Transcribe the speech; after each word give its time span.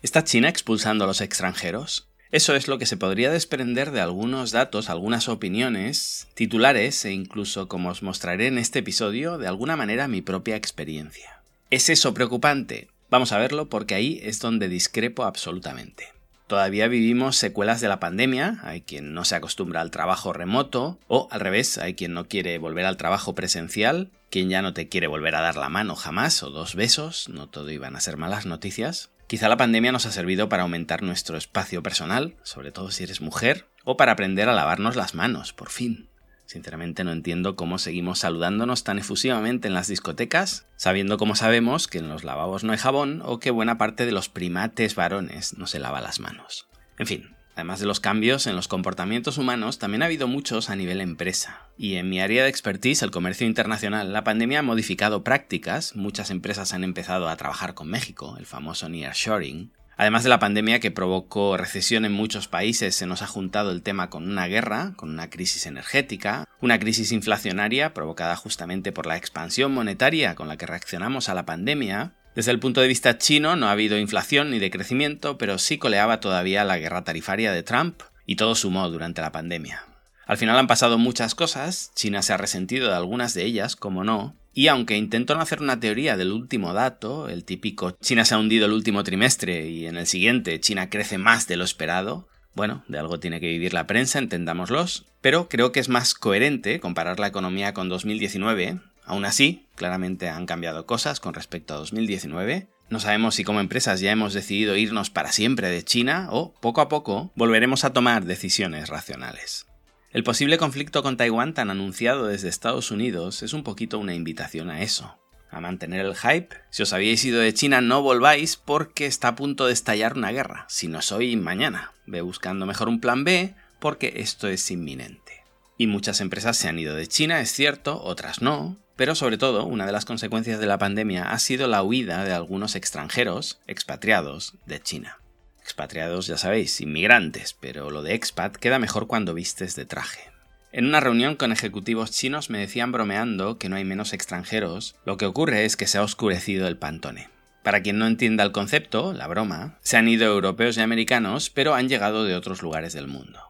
¿Está 0.00 0.22
China 0.22 0.48
expulsando 0.48 1.02
a 1.02 1.06
los 1.08 1.20
extranjeros? 1.20 2.06
Eso 2.30 2.54
es 2.54 2.68
lo 2.68 2.78
que 2.78 2.86
se 2.86 2.96
podría 2.96 3.32
desprender 3.32 3.90
de 3.90 4.00
algunos 4.00 4.52
datos, 4.52 4.90
algunas 4.90 5.28
opiniones, 5.28 6.28
titulares 6.34 7.04
e 7.04 7.10
incluso, 7.10 7.66
como 7.66 7.88
os 7.88 8.04
mostraré 8.04 8.46
en 8.46 8.58
este 8.58 8.78
episodio, 8.78 9.38
de 9.38 9.48
alguna 9.48 9.74
manera 9.74 10.06
mi 10.06 10.22
propia 10.22 10.54
experiencia. 10.54 11.42
¿Es 11.70 11.88
eso 11.88 12.14
preocupante? 12.14 12.86
Vamos 13.10 13.32
a 13.32 13.38
verlo 13.38 13.68
porque 13.68 13.96
ahí 13.96 14.20
es 14.22 14.38
donde 14.38 14.68
discrepo 14.68 15.24
absolutamente. 15.24 16.12
Todavía 16.46 16.86
vivimos 16.86 17.36
secuelas 17.36 17.80
de 17.80 17.88
la 17.88 17.98
pandemia, 17.98 18.60
hay 18.62 18.82
quien 18.82 19.14
no 19.14 19.24
se 19.24 19.34
acostumbra 19.34 19.80
al 19.80 19.90
trabajo 19.90 20.32
remoto, 20.32 21.00
o 21.08 21.26
al 21.32 21.40
revés, 21.40 21.76
hay 21.76 21.94
quien 21.94 22.14
no 22.14 22.28
quiere 22.28 22.56
volver 22.58 22.86
al 22.86 22.98
trabajo 22.98 23.34
presencial, 23.34 24.12
quien 24.30 24.48
ya 24.48 24.62
no 24.62 24.74
te 24.74 24.88
quiere 24.88 25.08
volver 25.08 25.34
a 25.34 25.40
dar 25.40 25.56
la 25.56 25.68
mano 25.68 25.96
jamás 25.96 26.40
o 26.44 26.50
dos 26.50 26.76
besos, 26.76 27.28
no 27.28 27.48
todo 27.48 27.70
iban 27.72 27.96
a 27.96 28.00
ser 28.00 28.16
malas 28.16 28.46
noticias. 28.46 29.10
Quizá 29.28 29.50
la 29.50 29.58
pandemia 29.58 29.92
nos 29.92 30.06
ha 30.06 30.10
servido 30.10 30.48
para 30.48 30.62
aumentar 30.62 31.02
nuestro 31.02 31.36
espacio 31.36 31.82
personal, 31.82 32.36
sobre 32.44 32.72
todo 32.72 32.90
si 32.90 33.04
eres 33.04 33.20
mujer, 33.20 33.66
o 33.84 33.98
para 33.98 34.12
aprender 34.12 34.48
a 34.48 34.54
lavarnos 34.54 34.96
las 34.96 35.14
manos, 35.14 35.52
por 35.52 35.68
fin. 35.68 36.08
Sinceramente 36.46 37.04
no 37.04 37.12
entiendo 37.12 37.54
cómo 37.54 37.76
seguimos 37.76 38.20
saludándonos 38.20 38.84
tan 38.84 38.98
efusivamente 38.98 39.68
en 39.68 39.74
las 39.74 39.86
discotecas, 39.86 40.66
sabiendo 40.76 41.18
como 41.18 41.36
sabemos 41.36 41.88
que 41.88 41.98
en 41.98 42.08
los 42.08 42.24
lavabos 42.24 42.64
no 42.64 42.72
hay 42.72 42.78
jabón 42.78 43.20
o 43.22 43.38
que 43.38 43.50
buena 43.50 43.76
parte 43.76 44.06
de 44.06 44.12
los 44.12 44.30
primates 44.30 44.94
varones 44.94 45.58
no 45.58 45.66
se 45.66 45.78
lava 45.78 46.00
las 46.00 46.20
manos. 46.20 46.66
En 46.98 47.06
fin, 47.06 47.36
además 47.58 47.80
de 47.80 47.86
los 47.86 47.98
cambios 47.98 48.46
en 48.46 48.54
los 48.54 48.68
comportamientos 48.68 49.36
humanos, 49.36 49.80
también 49.80 50.02
ha 50.02 50.06
habido 50.06 50.28
muchos 50.28 50.70
a 50.70 50.76
nivel 50.76 51.00
empresa. 51.00 51.66
Y 51.76 51.96
en 51.96 52.08
mi 52.08 52.20
área 52.20 52.44
de 52.44 52.48
expertise, 52.48 53.02
el 53.02 53.10
comercio 53.10 53.48
internacional, 53.48 54.12
la 54.12 54.22
pandemia 54.22 54.60
ha 54.60 54.62
modificado 54.62 55.24
prácticas, 55.24 55.96
muchas 55.96 56.30
empresas 56.30 56.72
han 56.72 56.84
empezado 56.84 57.28
a 57.28 57.36
trabajar 57.36 57.74
con 57.74 57.88
México, 57.88 58.36
el 58.38 58.46
famoso 58.46 58.88
nearshoring, 58.88 59.72
Además 60.00 60.22
de 60.22 60.28
la 60.28 60.38
pandemia 60.38 60.78
que 60.78 60.92
provocó 60.92 61.56
recesión 61.56 62.04
en 62.04 62.12
muchos 62.12 62.46
países, 62.46 62.94
se 62.94 63.04
nos 63.04 63.20
ha 63.22 63.26
juntado 63.26 63.72
el 63.72 63.82
tema 63.82 64.10
con 64.10 64.30
una 64.30 64.46
guerra, 64.46 64.92
con 64.94 65.10
una 65.10 65.28
crisis 65.28 65.66
energética, 65.66 66.44
una 66.60 66.78
crisis 66.78 67.10
inflacionaria 67.10 67.94
provocada 67.94 68.36
justamente 68.36 68.92
por 68.92 69.06
la 69.06 69.16
expansión 69.16 69.74
monetaria 69.74 70.36
con 70.36 70.46
la 70.46 70.56
que 70.56 70.66
reaccionamos 70.66 71.28
a 71.28 71.34
la 71.34 71.46
pandemia. 71.46 72.12
Desde 72.38 72.52
el 72.52 72.60
punto 72.60 72.80
de 72.80 72.86
vista 72.86 73.18
chino 73.18 73.56
no 73.56 73.66
ha 73.66 73.72
habido 73.72 73.98
inflación 73.98 74.52
ni 74.52 74.60
decrecimiento, 74.60 75.38
pero 75.38 75.58
sí 75.58 75.76
coleaba 75.76 76.20
todavía 76.20 76.62
la 76.62 76.78
guerra 76.78 77.02
tarifaria 77.02 77.50
de 77.50 77.64
Trump 77.64 78.00
y 78.26 78.36
todo 78.36 78.54
sumó 78.54 78.88
durante 78.90 79.20
la 79.20 79.32
pandemia. 79.32 79.82
Al 80.24 80.36
final 80.36 80.56
han 80.56 80.68
pasado 80.68 80.98
muchas 80.98 81.34
cosas, 81.34 81.90
China 81.96 82.22
se 82.22 82.32
ha 82.32 82.36
resentido 82.36 82.90
de 82.90 82.94
algunas 82.94 83.34
de 83.34 83.44
ellas, 83.44 83.74
como 83.74 84.04
no, 84.04 84.36
y 84.54 84.68
aunque 84.68 84.96
intento 84.96 85.34
no 85.34 85.40
hacer 85.40 85.60
una 85.60 85.80
teoría 85.80 86.16
del 86.16 86.30
último 86.30 86.74
dato, 86.74 87.28
el 87.28 87.42
típico 87.42 87.90
China 88.00 88.24
se 88.24 88.36
ha 88.36 88.38
hundido 88.38 88.66
el 88.66 88.72
último 88.72 89.02
trimestre 89.02 89.68
y 89.68 89.86
en 89.86 89.96
el 89.96 90.06
siguiente 90.06 90.60
China 90.60 90.90
crece 90.90 91.18
más 91.18 91.48
de 91.48 91.56
lo 91.56 91.64
esperado, 91.64 92.28
bueno, 92.54 92.84
de 92.86 93.00
algo 93.00 93.18
tiene 93.18 93.40
que 93.40 93.48
vivir 93.48 93.74
la 93.74 93.88
prensa, 93.88 94.20
entendámoslos, 94.20 95.06
pero 95.20 95.48
creo 95.48 95.72
que 95.72 95.80
es 95.80 95.88
más 95.88 96.14
coherente 96.14 96.78
comparar 96.78 97.18
la 97.18 97.26
economía 97.26 97.74
con 97.74 97.88
2019. 97.88 98.78
Aún 99.08 99.24
así, 99.24 99.66
claramente 99.74 100.28
han 100.28 100.44
cambiado 100.44 100.84
cosas 100.84 101.18
con 101.18 101.32
respecto 101.32 101.72
a 101.72 101.78
2019. 101.78 102.68
No 102.90 103.00
sabemos 103.00 103.34
si 103.34 103.42
como 103.42 103.60
empresas 103.60 104.00
ya 104.00 104.12
hemos 104.12 104.34
decidido 104.34 104.76
irnos 104.76 105.08
para 105.08 105.32
siempre 105.32 105.70
de 105.70 105.82
China 105.82 106.28
o, 106.30 106.52
poco 106.60 106.82
a 106.82 106.90
poco, 106.90 107.32
volveremos 107.34 107.84
a 107.84 107.94
tomar 107.94 108.26
decisiones 108.26 108.90
racionales. 108.90 109.66
El 110.10 110.24
posible 110.24 110.58
conflicto 110.58 111.02
con 111.02 111.16
Taiwán 111.16 111.54
tan 111.54 111.70
anunciado 111.70 112.26
desde 112.26 112.50
Estados 112.50 112.90
Unidos 112.90 113.42
es 113.42 113.54
un 113.54 113.62
poquito 113.62 113.98
una 113.98 114.14
invitación 114.14 114.68
a 114.68 114.82
eso, 114.82 115.18
a 115.50 115.62
mantener 115.62 116.04
el 116.04 116.14
hype. 116.14 116.54
Si 116.68 116.82
os 116.82 116.92
habíais 116.92 117.24
ido 117.24 117.40
de 117.40 117.54
China 117.54 117.80
no 117.80 118.02
volváis 118.02 118.56
porque 118.56 119.06
está 119.06 119.28
a 119.28 119.36
punto 119.36 119.66
de 119.66 119.72
estallar 119.72 120.18
una 120.18 120.32
guerra, 120.32 120.66
si 120.68 120.86
no 120.86 121.00
soy 121.00 121.34
mañana. 121.36 121.94
Ve 122.04 122.20
buscando 122.20 122.66
mejor 122.66 122.88
un 122.88 123.00
plan 123.00 123.24
B 123.24 123.54
porque 123.78 124.12
esto 124.16 124.48
es 124.48 124.70
inminente. 124.70 125.44
Y 125.78 125.86
muchas 125.86 126.20
empresas 126.20 126.58
se 126.58 126.68
han 126.68 126.78
ido 126.78 126.94
de 126.94 127.06
China, 127.06 127.40
es 127.40 127.52
cierto, 127.52 128.02
otras 128.02 128.42
no, 128.42 128.76
pero 128.98 129.14
sobre 129.14 129.38
todo 129.38 129.64
una 129.64 129.86
de 129.86 129.92
las 129.92 130.04
consecuencias 130.04 130.58
de 130.58 130.66
la 130.66 130.76
pandemia 130.76 131.30
ha 131.30 131.38
sido 131.38 131.68
la 131.68 131.84
huida 131.84 132.24
de 132.24 132.32
algunos 132.32 132.74
extranjeros, 132.74 133.60
expatriados, 133.68 134.54
de 134.66 134.82
China. 134.82 135.18
Expatriados, 135.62 136.26
ya 136.26 136.36
sabéis, 136.36 136.80
inmigrantes, 136.80 137.54
pero 137.60 137.90
lo 137.90 138.02
de 138.02 138.14
expat 138.14 138.56
queda 138.56 138.80
mejor 138.80 139.06
cuando 139.06 139.34
vistes 139.34 139.76
de 139.76 139.86
traje. 139.86 140.32
En 140.72 140.84
una 140.84 140.98
reunión 140.98 141.36
con 141.36 141.52
ejecutivos 141.52 142.10
chinos 142.10 142.50
me 142.50 142.58
decían 142.58 142.90
bromeando 142.90 143.56
que 143.56 143.68
no 143.68 143.76
hay 143.76 143.84
menos 143.84 144.12
extranjeros, 144.12 144.96
lo 145.06 145.16
que 145.16 145.26
ocurre 145.26 145.64
es 145.64 145.76
que 145.76 145.86
se 145.86 145.98
ha 145.98 146.02
oscurecido 146.02 146.66
el 146.66 146.76
pantone. 146.76 147.28
Para 147.62 147.82
quien 147.82 147.98
no 147.98 148.06
entienda 148.08 148.42
el 148.42 148.50
concepto, 148.50 149.12
la 149.12 149.28
broma, 149.28 149.78
se 149.80 149.96
han 149.96 150.08
ido 150.08 150.26
europeos 150.26 150.76
y 150.76 150.80
americanos, 150.80 151.50
pero 151.50 151.74
han 151.74 151.88
llegado 151.88 152.24
de 152.24 152.34
otros 152.34 152.62
lugares 152.62 152.94
del 152.94 153.06
mundo. 153.06 153.47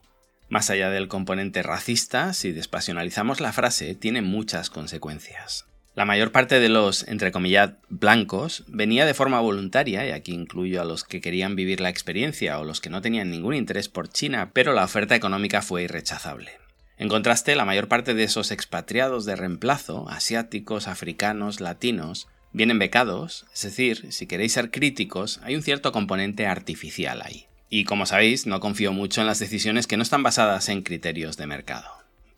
Más 0.48 0.70
allá 0.70 0.88
del 0.90 1.08
componente 1.08 1.62
racista, 1.62 2.32
si 2.32 2.52
despasionalizamos 2.52 3.40
la 3.40 3.52
frase, 3.52 3.94
tiene 3.94 4.22
muchas 4.22 4.70
consecuencias. 4.70 5.66
La 5.94 6.04
mayor 6.04 6.32
parte 6.32 6.60
de 6.60 6.68
los, 6.68 7.06
entre 7.08 7.32
comillas, 7.32 7.72
blancos 7.88 8.64
venía 8.68 9.04
de 9.04 9.14
forma 9.14 9.40
voluntaria, 9.40 10.06
y 10.06 10.12
aquí 10.12 10.32
incluyo 10.32 10.80
a 10.80 10.84
los 10.84 11.04
que 11.04 11.20
querían 11.20 11.56
vivir 11.56 11.80
la 11.80 11.90
experiencia 11.90 12.58
o 12.60 12.64
los 12.64 12.80
que 12.80 12.88
no 12.88 13.02
tenían 13.02 13.30
ningún 13.30 13.54
interés 13.54 13.88
por 13.88 14.08
China, 14.08 14.50
pero 14.52 14.72
la 14.72 14.84
oferta 14.84 15.16
económica 15.16 15.60
fue 15.60 15.82
irrechazable. 15.82 16.52
En 16.96 17.08
contraste, 17.08 17.54
la 17.54 17.64
mayor 17.64 17.88
parte 17.88 18.14
de 18.14 18.24
esos 18.24 18.50
expatriados 18.50 19.24
de 19.24 19.36
reemplazo, 19.36 20.08
asiáticos, 20.08 20.88
africanos, 20.88 21.60
latinos, 21.60 22.28
vienen 22.52 22.78
becados, 22.78 23.46
es 23.52 23.62
decir, 23.62 24.12
si 24.12 24.26
queréis 24.26 24.52
ser 24.52 24.70
críticos, 24.70 25.40
hay 25.42 25.56
un 25.56 25.62
cierto 25.62 25.92
componente 25.92 26.46
artificial 26.46 27.22
ahí. 27.22 27.46
Y 27.70 27.84
como 27.84 28.06
sabéis, 28.06 28.46
no 28.46 28.60
confío 28.60 28.92
mucho 28.92 29.20
en 29.20 29.26
las 29.26 29.38
decisiones 29.38 29.86
que 29.86 29.96
no 29.96 30.02
están 30.02 30.22
basadas 30.22 30.68
en 30.68 30.82
criterios 30.82 31.36
de 31.36 31.46
mercado. 31.46 31.88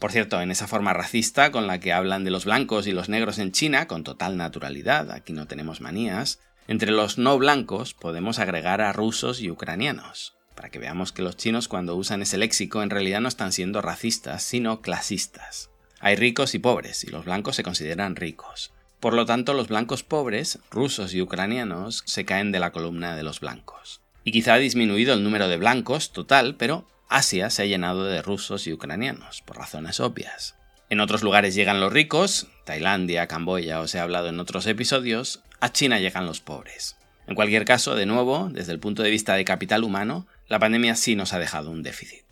Por 0.01 0.13
cierto, 0.13 0.41
en 0.41 0.51
esa 0.51 0.67
forma 0.67 0.93
racista 0.93 1.53
con 1.53 1.67
la 1.67 1.79
que 1.79 1.93
hablan 1.93 2.25
de 2.25 2.31
los 2.31 2.47
blancos 2.47 2.87
y 2.87 2.93
los 2.93 3.09
negros 3.09 3.39
en 3.39 3.53
China, 3.53 3.87
con 3.87 4.03
total 4.03 4.37
naturalidad, 4.37 5.11
aquí 5.13 5.33
no 5.33 5.47
tenemos 5.47 5.81
manías, 5.81 6.41
entre 6.69 6.91
los 6.91 7.19
no 7.19 7.37
blancos 7.37 7.95
podemos 7.95 8.39
agregar 8.39 8.81
a 8.81 8.93
rusos 8.93 9.41
y 9.41 9.51
ucranianos, 9.51 10.35
para 10.55 10.71
que 10.71 10.79
veamos 10.79 11.13
que 11.13 11.23
los 11.23 11.37
chinos 11.37 11.69
cuando 11.69 11.97
usan 11.97 12.23
ese 12.23 12.39
léxico 12.39 12.83
en 12.83 12.91
realidad 12.91 13.21
no 13.21 13.29
están 13.29 13.53
siendo 13.53 13.83
racistas, 13.83 14.43
sino 14.43 14.81
clasistas. 14.81 15.69
Hay 16.01 16.17
ricos 16.17 16.55
y 16.55 16.59
pobres, 16.59 17.05
y 17.05 17.09
los 17.09 17.27
blancos 17.27 17.57
se 17.57 17.63
consideran 17.63 18.17
ricos. 18.17 18.73
Por 19.01 19.13
lo 19.13 19.27
tanto, 19.27 19.53
los 19.53 19.69
blancos 19.69 20.03
pobres, 20.03 20.61
rusos 20.71 21.13
y 21.13 21.21
ucranianos, 21.21 22.03
se 22.07 22.25
caen 22.25 22.53
de 22.53 22.61
la 22.61 22.73
columna 22.73 23.17
de 23.17 23.23
los 23.23 23.41
blancos. 23.41 24.00
Y 24.25 24.33
quizá 24.33 24.55
ha 24.55 24.59
disminuido 24.59 25.15
el 25.15 25.25
número 25.25 25.49
de 25.49 25.57
blancos 25.57 26.13
total, 26.13 26.57
pero 26.57 26.87
Asia 27.09 27.51
se 27.51 27.63
ha 27.63 27.67
llenado 27.67 28.05
de 28.05 28.23
rusos 28.23 28.67
y 28.67 28.73
ucranianos, 28.73 29.43
por 29.43 29.57
razones 29.57 30.01
obvias. 30.01 30.55
En 30.91 31.01
otros 31.01 31.23
lugares 31.23 31.55
llegan 31.55 31.81
los 31.81 31.93
ricos, 31.93 32.49
Tailandia, 32.65 33.27
Camboya, 33.27 33.81
os 33.81 33.95
he 33.95 34.01
hablado 34.01 34.29
en 34.29 34.41
otros 34.41 34.67
episodios, 34.67 35.41
a 35.61 35.73
China 35.73 36.01
llegan 36.01 36.27
los 36.27 36.41
pobres. 36.41 36.97
En 37.27 37.37
cualquier 37.37 37.65
caso, 37.65 37.95
de 37.95 38.07
nuevo, 38.07 38.49
desde 38.51 38.73
el 38.73 38.81
punto 38.81 39.03
de 39.03 39.11
vista 39.11 39.35
de 39.35 39.45
capital 39.45 39.85
humano, 39.85 40.27
la 40.49 40.59
pandemia 40.59 40.97
sí 40.97 41.15
nos 41.15 41.33
ha 41.33 41.39
dejado 41.39 41.71
un 41.71 41.83
déficit. 41.83 42.25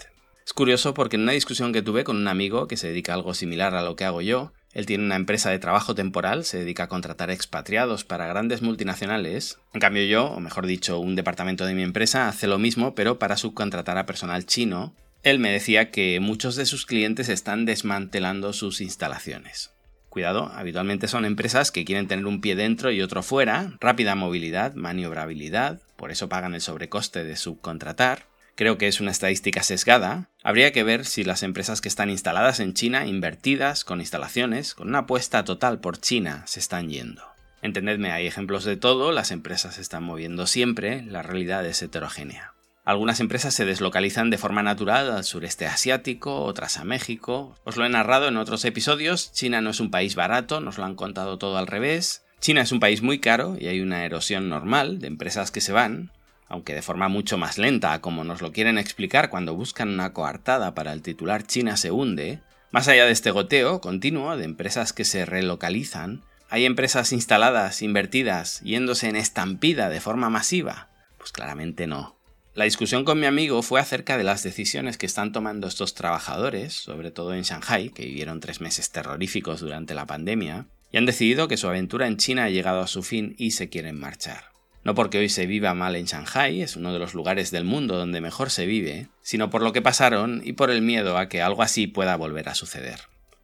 Es 0.45 0.53
curioso 0.53 0.95
porque 0.95 1.17
en 1.17 1.23
una 1.23 1.33
discusión 1.33 1.73
que 1.73 1.83
tuve 1.83 2.05
con 2.05 2.17
un 2.17 2.27
amigo 2.27 2.67
que 2.67 2.77
se 2.77 2.89
dedica 2.89 3.13
a 3.13 3.15
algo 3.15 3.35
similar 3.35 3.75
a 3.77 3.83
lo 3.83 3.95
que 3.95 4.05
hago 4.05 4.23
yo, 4.23 4.53
él 4.79 4.87
tiene 4.87 5.05
una 5.05 5.17
empresa 5.17 5.51
de 5.51 5.59
trabajo 5.59 5.97
temporal, 5.97 6.45
se 6.45 6.61
dedica 6.61 6.85
a 6.85 6.89
contratar 6.89 7.33
expatriados 7.33 8.05
para 8.05 8.29
grandes 8.29 8.63
multinacionales. 8.63 9.59
En 9.75 9.81
cambio 9.81 10.05
yo, 10.05 10.27
o 10.27 10.39
mejor 10.39 10.69
dicho, 10.69 11.01
un 11.01 11.17
departamento 11.17 11.67
de 11.67 11.75
mi 11.75 11.83
empresa 11.83 12.29
hace 12.29 12.47
lo 12.47 12.61
mismo, 12.61 12.95
pero 12.95 13.19
para 13.19 13.37
subcontratar 13.37 13.99
a 13.99 14.07
personal 14.07 14.47
chino. 14.47 14.95
Él 15.25 15.41
me 15.41 15.51
decía 15.51 15.91
que 15.91 16.21
muchos 16.21 16.55
de 16.55 16.65
sus 16.65 16.87
clientes 16.87 17.29
están 17.29 17.65
desmantelando 17.65 18.53
sus 18.53 18.81
instalaciones. 18.81 19.73
Cuidado, 20.11 20.53
habitualmente 20.55 21.09
son 21.09 21.25
empresas 21.25 21.73
que 21.73 21.85
quieren 21.85 22.07
tener 22.07 22.27
un 22.27 22.41
pie 22.41 22.55
dentro 22.55 22.93
y 22.93 23.03
otro 23.03 23.25
fuera, 23.25 23.73
rápida 23.81 24.15
movilidad, 24.15 24.75
maniobrabilidad, 24.75 25.81
por 25.97 26.13
eso 26.13 26.29
pagan 26.29 26.55
el 26.55 26.61
sobrecoste 26.61 27.25
de 27.25 27.35
subcontratar 27.35 28.28
creo 28.59 28.77
que 28.77 28.89
es 28.89 29.01
una 29.01 29.13
estadística 29.13 29.63
sesgada, 29.63 30.31
habría 30.43 30.73
que 30.73 30.83
ver 30.83 31.05
si 31.05 31.23
las 31.23 31.45
empresas 31.45 31.81
que 31.81 31.87
están 31.87 32.11
instaladas 32.11 32.59
en 32.59 32.75
China, 32.75 33.07
invertidas, 33.07 33.85
con 33.85 34.01
instalaciones, 34.01 34.75
con 34.75 34.89
una 34.89 34.99
apuesta 34.99 35.45
total 35.45 35.79
por 35.79 36.01
China, 36.01 36.43
se 36.49 36.59
están 36.59 36.89
yendo. 36.89 37.23
Entendedme, 37.63 38.11
hay 38.11 38.27
ejemplos 38.27 38.65
de 38.65 38.77
todo, 38.77 39.13
las 39.13 39.31
empresas 39.31 39.77
se 39.77 39.81
están 39.81 40.03
moviendo 40.03 40.49
siempre, 40.49 41.03
la 41.05 41.23
realidad 41.23 41.65
es 41.67 41.81
heterogénea. 41.83 42.53
Algunas 42.85 43.21
empresas 43.21 43.55
se 43.55 43.65
deslocalizan 43.65 44.29
de 44.29 44.39
forma 44.39 44.65
natural 44.65 45.13
al 45.13 45.23
sureste 45.23 45.67
asiático, 45.67 46.43
otras 46.43 46.79
a 46.79 46.85
México. 46.85 47.55
Os 47.63 47.77
lo 47.77 47.87
he 47.87 47.89
narrado 47.89 48.27
en 48.27 48.39
otros 48.39 48.65
episodios, 48.65 49.31
China 49.33 49.61
no 49.61 49.71
es 49.71 49.79
un 49.79 49.93
país 49.93 50.17
barato, 50.17 50.61
nos 50.61 50.79
lo 50.79 50.85
han 50.85 50.97
contado 50.97 51.39
todo 51.39 51.59
al 51.59 51.69
revés. 51.69 52.25
China 52.41 52.63
es 52.63 52.73
un 52.73 52.81
país 52.81 53.03
muy 53.03 53.21
caro 53.21 53.57
y 53.57 53.69
hay 53.69 53.81
una 53.81 54.05
erosión 54.05 54.49
normal 54.49 54.99
de 54.99 55.07
empresas 55.07 55.53
que 55.53 55.61
se 55.61 55.73
van, 55.73 56.11
aunque 56.49 56.75
de 56.75 56.83
forma 56.83 57.09
mucho 57.09 57.39
más 57.39 57.59
lenta, 57.59 58.01
como 58.01 58.25
nos 58.25 58.41
lo 58.43 58.53
quieren 58.53 58.79
explicar 58.79 59.31
cuando 59.31 59.55
buscan 59.55 59.89
una 59.89 60.13
coartada 60.13 60.75
para 60.75 60.93
el 60.93 61.03
titular 61.03 61.47
China 61.47 61.77
se 61.77 61.91
hunde, 61.91 62.41
más 62.71 62.89
allá 62.89 63.07
de 63.07 63.13
este 63.13 63.31
goteo 63.31 63.81
continuo 63.81 64.37
de 64.37 64.45
empresas 64.45 64.93
que 64.93 65.05
se 65.05 65.25
relocalizan, 65.25 66.23
hay 66.51 66.65
empresas 66.65 67.13
instaladas, 67.13 67.83
invertidas, 67.83 68.61
yéndose 68.61 69.09
en 69.09 69.17
estampida 69.17 69.89
de 69.89 70.01
forma 70.01 70.31
masiva. 70.31 70.89
Pues 71.19 71.33
claramente 71.33 71.87
no. 71.87 72.17
La 72.55 72.65
discusión 72.65 73.05
con 73.05 73.21
mi 73.21 73.27
amigo 73.27 73.63
fue 73.63 73.81
acerca 73.81 74.19
de 74.19 74.25
las 74.25 74.43
decisiones 74.43 74.99
que 74.99 75.07
están 75.07 75.33
tomando 75.33 75.69
estos 75.69 75.95
trabajadores, 75.95 76.73
sobre 76.73 77.11
todo 77.11 77.35
en 77.35 77.43
Shanghai, 77.43 77.91
que 77.91 78.05
vivieron 78.05 78.41
tres 78.41 78.61
meses 78.61 78.91
terroríficos 78.91 79.61
durante 79.61 79.95
la 79.95 80.07
pandemia, 80.07 80.67
y 80.91 80.97
han 80.97 81.07
decidido 81.07 81.49
que 81.49 81.57
su 81.57 81.69
aventura 81.69 82.09
en 82.09 82.17
China 82.17 82.45
ha 82.45 82.51
llegado 82.51 82.81
a 82.81 82.87
su 82.87 83.03
fin 83.03 83.35
y 83.39 83.53
se 83.53 83.69
quieren 83.69 84.01
marchar. 84.01 84.58
No 84.89 84.95
porque 84.95 85.19
hoy 85.19 85.29
se 85.29 85.45
viva 85.45 85.75
mal 85.75 85.97
en 85.97 86.07
Shanghai, 86.07 86.63
es 86.63 86.75
uno 86.75 86.95
de 86.95 86.99
los 86.99 87.13
lugares 87.13 87.51
del 87.51 87.65
mundo 87.65 87.99
donde 87.99 88.23
mejor 88.23 88.49
se 88.49 88.65
vive, 88.65 89.09
sino 89.21 89.51
por 89.51 89.61
lo 89.61 89.75
que 89.75 89.83
pasaron 89.83 90.41
y 90.43 90.55
por 90.55 90.71
el 90.71 90.81
miedo 90.81 91.19
a 91.19 91.29
que 91.29 91.43
algo 91.43 91.61
así 91.61 91.87
pueda 91.87 92.17
volver 92.17 92.49
a 92.49 92.55
suceder, 92.55 93.01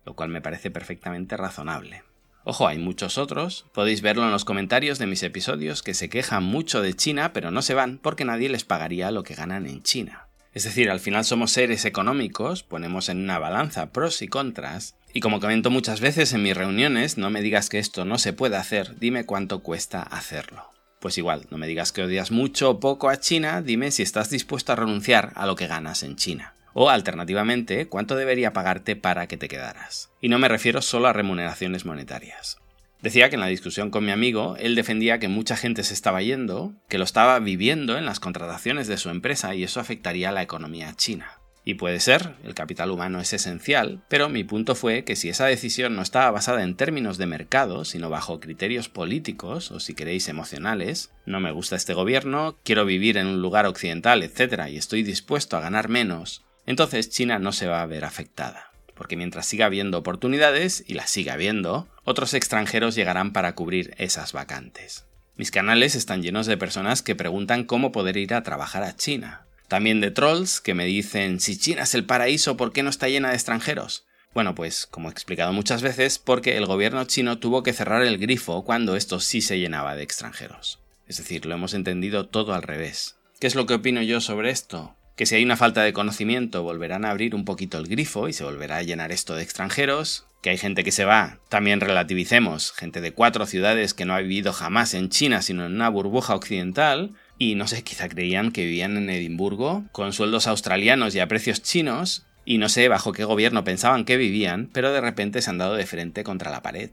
lo 0.06 0.14
cual 0.14 0.30
me 0.30 0.40
parece 0.40 0.70
perfectamente 0.70 1.36
razonable. 1.36 2.02
Ojo, 2.44 2.66
hay 2.66 2.78
muchos 2.78 3.18
otros, 3.18 3.66
podéis 3.74 4.00
verlo 4.00 4.24
en 4.24 4.30
los 4.30 4.46
comentarios 4.46 4.98
de 4.98 5.06
mis 5.06 5.22
episodios 5.22 5.82
que 5.82 5.92
se 5.92 6.08
quejan 6.08 6.44
mucho 6.44 6.80
de 6.80 6.94
China 6.94 7.34
pero 7.34 7.50
no 7.50 7.60
se 7.60 7.74
van 7.74 7.98
porque 7.98 8.24
nadie 8.24 8.48
les 8.48 8.64
pagaría 8.64 9.10
lo 9.10 9.22
que 9.22 9.34
ganan 9.34 9.66
en 9.66 9.82
China. 9.82 10.28
Es 10.54 10.64
decir, 10.64 10.88
al 10.88 11.00
final 11.00 11.26
somos 11.26 11.50
seres 11.50 11.84
económicos, 11.84 12.62
ponemos 12.62 13.10
en 13.10 13.22
una 13.22 13.38
balanza 13.38 13.92
pros 13.92 14.22
y 14.22 14.28
contras, 14.28 14.96
y 15.12 15.20
como 15.20 15.40
comento 15.40 15.68
muchas 15.68 16.00
veces 16.00 16.32
en 16.32 16.42
mis 16.42 16.56
reuniones, 16.56 17.18
no 17.18 17.28
me 17.28 17.42
digas 17.42 17.68
que 17.68 17.80
esto 17.80 18.06
no 18.06 18.16
se 18.16 18.32
puede 18.32 18.56
hacer, 18.56 18.98
dime 18.98 19.26
cuánto 19.26 19.62
cuesta 19.62 20.02
hacerlo. 20.02 20.73
Pues 21.04 21.18
igual, 21.18 21.44
no 21.50 21.58
me 21.58 21.66
digas 21.66 21.92
que 21.92 22.02
odias 22.02 22.30
mucho 22.30 22.70
o 22.70 22.80
poco 22.80 23.10
a 23.10 23.20
China, 23.20 23.60
dime 23.60 23.90
si 23.90 24.02
estás 24.02 24.30
dispuesto 24.30 24.72
a 24.72 24.76
renunciar 24.76 25.32
a 25.34 25.44
lo 25.44 25.54
que 25.54 25.66
ganas 25.66 26.02
en 26.02 26.16
China. 26.16 26.54
O 26.72 26.88
alternativamente, 26.88 27.88
cuánto 27.88 28.16
debería 28.16 28.54
pagarte 28.54 28.96
para 28.96 29.26
que 29.26 29.36
te 29.36 29.46
quedaras. 29.46 30.08
Y 30.22 30.30
no 30.30 30.38
me 30.38 30.48
refiero 30.48 30.80
solo 30.80 31.06
a 31.06 31.12
remuneraciones 31.12 31.84
monetarias. 31.84 32.56
Decía 33.02 33.28
que 33.28 33.34
en 33.34 33.42
la 33.42 33.48
discusión 33.48 33.90
con 33.90 34.06
mi 34.06 34.12
amigo, 34.12 34.56
él 34.58 34.74
defendía 34.74 35.18
que 35.18 35.28
mucha 35.28 35.58
gente 35.58 35.82
se 35.82 35.92
estaba 35.92 36.22
yendo, 36.22 36.72
que 36.88 36.96
lo 36.96 37.04
estaba 37.04 37.38
viviendo 37.38 37.98
en 37.98 38.06
las 38.06 38.18
contrataciones 38.18 38.86
de 38.86 38.96
su 38.96 39.10
empresa 39.10 39.54
y 39.54 39.62
eso 39.62 39.80
afectaría 39.80 40.30
a 40.30 40.32
la 40.32 40.42
economía 40.42 40.94
china. 40.96 41.38
Y 41.66 41.74
puede 41.74 41.98
ser, 42.00 42.34
el 42.44 42.54
capital 42.54 42.90
humano 42.90 43.20
es 43.20 43.32
esencial, 43.32 44.02
pero 44.08 44.28
mi 44.28 44.44
punto 44.44 44.74
fue 44.74 45.04
que 45.04 45.16
si 45.16 45.30
esa 45.30 45.46
decisión 45.46 45.96
no 45.96 46.02
estaba 46.02 46.30
basada 46.30 46.62
en 46.62 46.76
términos 46.76 47.16
de 47.16 47.26
mercado, 47.26 47.86
sino 47.86 48.10
bajo 48.10 48.38
criterios 48.38 48.90
políticos, 48.90 49.70
o 49.70 49.80
si 49.80 49.94
queréis 49.94 50.28
emocionales, 50.28 51.10
no 51.24 51.40
me 51.40 51.52
gusta 51.52 51.76
este 51.76 51.94
gobierno, 51.94 52.58
quiero 52.64 52.84
vivir 52.84 53.16
en 53.16 53.28
un 53.28 53.40
lugar 53.40 53.64
occidental, 53.64 54.22
etc., 54.22 54.68
y 54.70 54.76
estoy 54.76 55.02
dispuesto 55.02 55.56
a 55.56 55.60
ganar 55.60 55.88
menos, 55.88 56.44
entonces 56.66 57.08
China 57.08 57.38
no 57.38 57.52
se 57.52 57.66
va 57.66 57.80
a 57.80 57.86
ver 57.86 58.04
afectada, 58.04 58.72
porque 58.94 59.16
mientras 59.16 59.46
siga 59.46 59.64
habiendo 59.64 59.96
oportunidades, 59.96 60.84
y 60.86 60.92
las 60.94 61.08
siga 61.08 61.32
habiendo, 61.32 61.88
otros 62.04 62.34
extranjeros 62.34 62.94
llegarán 62.94 63.32
para 63.32 63.54
cubrir 63.54 63.94
esas 63.96 64.34
vacantes. 64.34 65.06
Mis 65.36 65.50
canales 65.50 65.94
están 65.94 66.22
llenos 66.22 66.46
de 66.46 66.58
personas 66.58 67.02
que 67.02 67.16
preguntan 67.16 67.64
cómo 67.64 67.90
poder 67.90 68.18
ir 68.18 68.34
a 68.34 68.42
trabajar 68.42 68.82
a 68.84 68.94
China. 68.94 69.46
También 69.74 70.00
de 70.00 70.12
trolls 70.12 70.60
que 70.60 70.72
me 70.72 70.84
dicen, 70.84 71.40
si 71.40 71.58
China 71.58 71.82
es 71.82 71.96
el 71.96 72.04
paraíso, 72.04 72.56
¿por 72.56 72.72
qué 72.72 72.84
no 72.84 72.90
está 72.90 73.08
llena 73.08 73.30
de 73.30 73.34
extranjeros? 73.34 74.06
Bueno, 74.32 74.54
pues, 74.54 74.86
como 74.86 75.08
he 75.08 75.10
explicado 75.10 75.52
muchas 75.52 75.82
veces, 75.82 76.20
porque 76.20 76.56
el 76.56 76.66
gobierno 76.66 77.02
chino 77.06 77.40
tuvo 77.40 77.64
que 77.64 77.72
cerrar 77.72 78.02
el 78.04 78.18
grifo 78.18 78.62
cuando 78.62 78.94
esto 78.94 79.18
sí 79.18 79.40
se 79.40 79.58
llenaba 79.58 79.96
de 79.96 80.04
extranjeros. 80.04 80.78
Es 81.08 81.16
decir, 81.16 81.44
lo 81.44 81.56
hemos 81.56 81.74
entendido 81.74 82.28
todo 82.28 82.54
al 82.54 82.62
revés. 82.62 83.16
¿Qué 83.40 83.48
es 83.48 83.56
lo 83.56 83.66
que 83.66 83.74
opino 83.74 84.00
yo 84.00 84.20
sobre 84.20 84.50
esto? 84.50 84.94
que 85.16 85.26
si 85.26 85.36
hay 85.36 85.44
una 85.44 85.56
falta 85.56 85.82
de 85.82 85.92
conocimiento 85.92 86.62
volverán 86.62 87.04
a 87.04 87.10
abrir 87.10 87.34
un 87.34 87.44
poquito 87.44 87.78
el 87.78 87.86
grifo 87.86 88.28
y 88.28 88.32
se 88.32 88.44
volverá 88.44 88.78
a 88.78 88.82
llenar 88.82 89.12
esto 89.12 89.36
de 89.36 89.42
extranjeros, 89.42 90.26
que 90.42 90.50
hay 90.50 90.58
gente 90.58 90.82
que 90.82 90.92
se 90.92 91.04
va, 91.04 91.38
también 91.48 91.80
relativicemos, 91.80 92.72
gente 92.72 93.00
de 93.00 93.12
cuatro 93.12 93.46
ciudades 93.46 93.94
que 93.94 94.04
no 94.04 94.14
ha 94.14 94.20
vivido 94.20 94.52
jamás 94.52 94.92
en 94.94 95.10
China 95.10 95.40
sino 95.40 95.66
en 95.66 95.74
una 95.74 95.88
burbuja 95.88 96.34
occidental, 96.34 97.14
y 97.38 97.54
no 97.54 97.66
sé, 97.66 97.82
quizá 97.82 98.08
creían 98.08 98.50
que 98.50 98.64
vivían 98.64 98.96
en 98.96 99.10
Edimburgo, 99.10 99.84
con 99.92 100.12
sueldos 100.12 100.46
australianos 100.46 101.14
y 101.14 101.20
a 101.20 101.28
precios 101.28 101.62
chinos, 101.62 102.26
y 102.44 102.58
no 102.58 102.68
sé 102.68 102.88
bajo 102.88 103.12
qué 103.12 103.24
gobierno 103.24 103.64
pensaban 103.64 104.04
que 104.04 104.16
vivían, 104.16 104.68
pero 104.72 104.92
de 104.92 105.00
repente 105.00 105.42
se 105.42 105.50
han 105.50 105.58
dado 105.58 105.74
de 105.74 105.86
frente 105.86 106.24
contra 106.24 106.50
la 106.50 106.62
pared. 106.62 106.90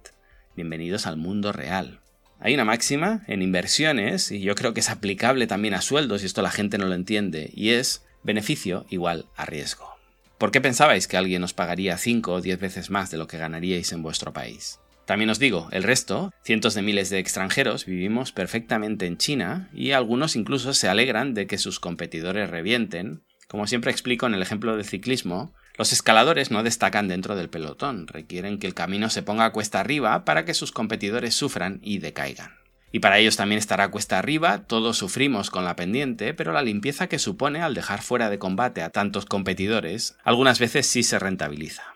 Bienvenidos 0.55 1.07
al 1.07 1.17
mundo 1.17 1.51
real. 1.51 1.99
Hay 2.39 2.53
una 2.55 2.65
máxima 2.65 3.23
en 3.27 3.41
inversiones, 3.41 4.31
y 4.31 4.41
yo 4.41 4.55
creo 4.55 4.73
que 4.73 4.79
es 4.79 4.89
aplicable 4.89 5.47
también 5.47 5.73
a 5.73 5.81
sueldos, 5.81 6.23
y 6.23 6.25
esto 6.25 6.41
la 6.41 6.51
gente 6.51 6.77
no 6.77 6.87
lo 6.87 6.95
entiende, 6.95 7.51
y 7.53 7.71
es 7.71 8.03
Beneficio 8.23 8.85
igual 8.89 9.25
a 9.35 9.45
riesgo. 9.45 9.95
¿Por 10.37 10.51
qué 10.51 10.61
pensabais 10.61 11.07
que 11.07 11.17
alguien 11.17 11.43
os 11.43 11.53
pagaría 11.53 11.97
5 11.97 12.33
o 12.33 12.41
10 12.41 12.59
veces 12.59 12.89
más 12.91 13.09
de 13.09 13.17
lo 13.17 13.27
que 13.27 13.37
ganaríais 13.37 13.91
en 13.93 14.03
vuestro 14.03 14.31
país? 14.31 14.79
También 15.05 15.29
os 15.29 15.39
digo, 15.39 15.67
el 15.71 15.83
resto, 15.83 16.31
cientos 16.43 16.73
de 16.73 16.81
miles 16.81 17.09
de 17.09 17.19
extranjeros, 17.19 17.85
vivimos 17.85 18.31
perfectamente 18.31 19.05
en 19.05 19.17
China 19.17 19.69
y 19.73 19.91
algunos 19.91 20.35
incluso 20.35 20.73
se 20.73 20.87
alegran 20.87 21.33
de 21.33 21.47
que 21.47 21.57
sus 21.57 21.79
competidores 21.79 22.49
revienten. 22.49 23.23
Como 23.47 23.67
siempre 23.67 23.91
explico 23.91 24.27
en 24.27 24.33
el 24.33 24.41
ejemplo 24.41 24.75
del 24.75 24.85
ciclismo, 24.85 25.53
los 25.77 25.93
escaladores 25.93 26.51
no 26.51 26.63
destacan 26.63 27.07
dentro 27.07 27.35
del 27.35 27.49
pelotón, 27.49 28.07
requieren 28.07 28.59
que 28.59 28.67
el 28.67 28.73
camino 28.73 29.09
se 29.09 29.23
ponga 29.23 29.51
cuesta 29.51 29.79
arriba 29.79 30.25
para 30.25 30.45
que 30.45 30.53
sus 30.53 30.71
competidores 30.71 31.33
sufran 31.33 31.79
y 31.81 31.97
decaigan. 31.97 32.61
Y 32.91 32.99
para 32.99 33.19
ellos 33.19 33.37
también 33.37 33.59
estará 33.59 33.89
cuesta 33.89 34.19
arriba, 34.19 34.65
todos 34.67 34.97
sufrimos 34.97 35.49
con 35.49 35.63
la 35.63 35.77
pendiente, 35.77 36.33
pero 36.33 36.51
la 36.51 36.61
limpieza 36.61 37.07
que 37.07 37.19
supone 37.19 37.61
al 37.61 37.73
dejar 37.73 38.01
fuera 38.01 38.29
de 38.29 38.37
combate 38.37 38.81
a 38.81 38.89
tantos 38.89 39.25
competidores, 39.25 40.17
algunas 40.23 40.59
veces 40.59 40.87
sí 40.87 41.03
se 41.03 41.17
rentabiliza. 41.17 41.90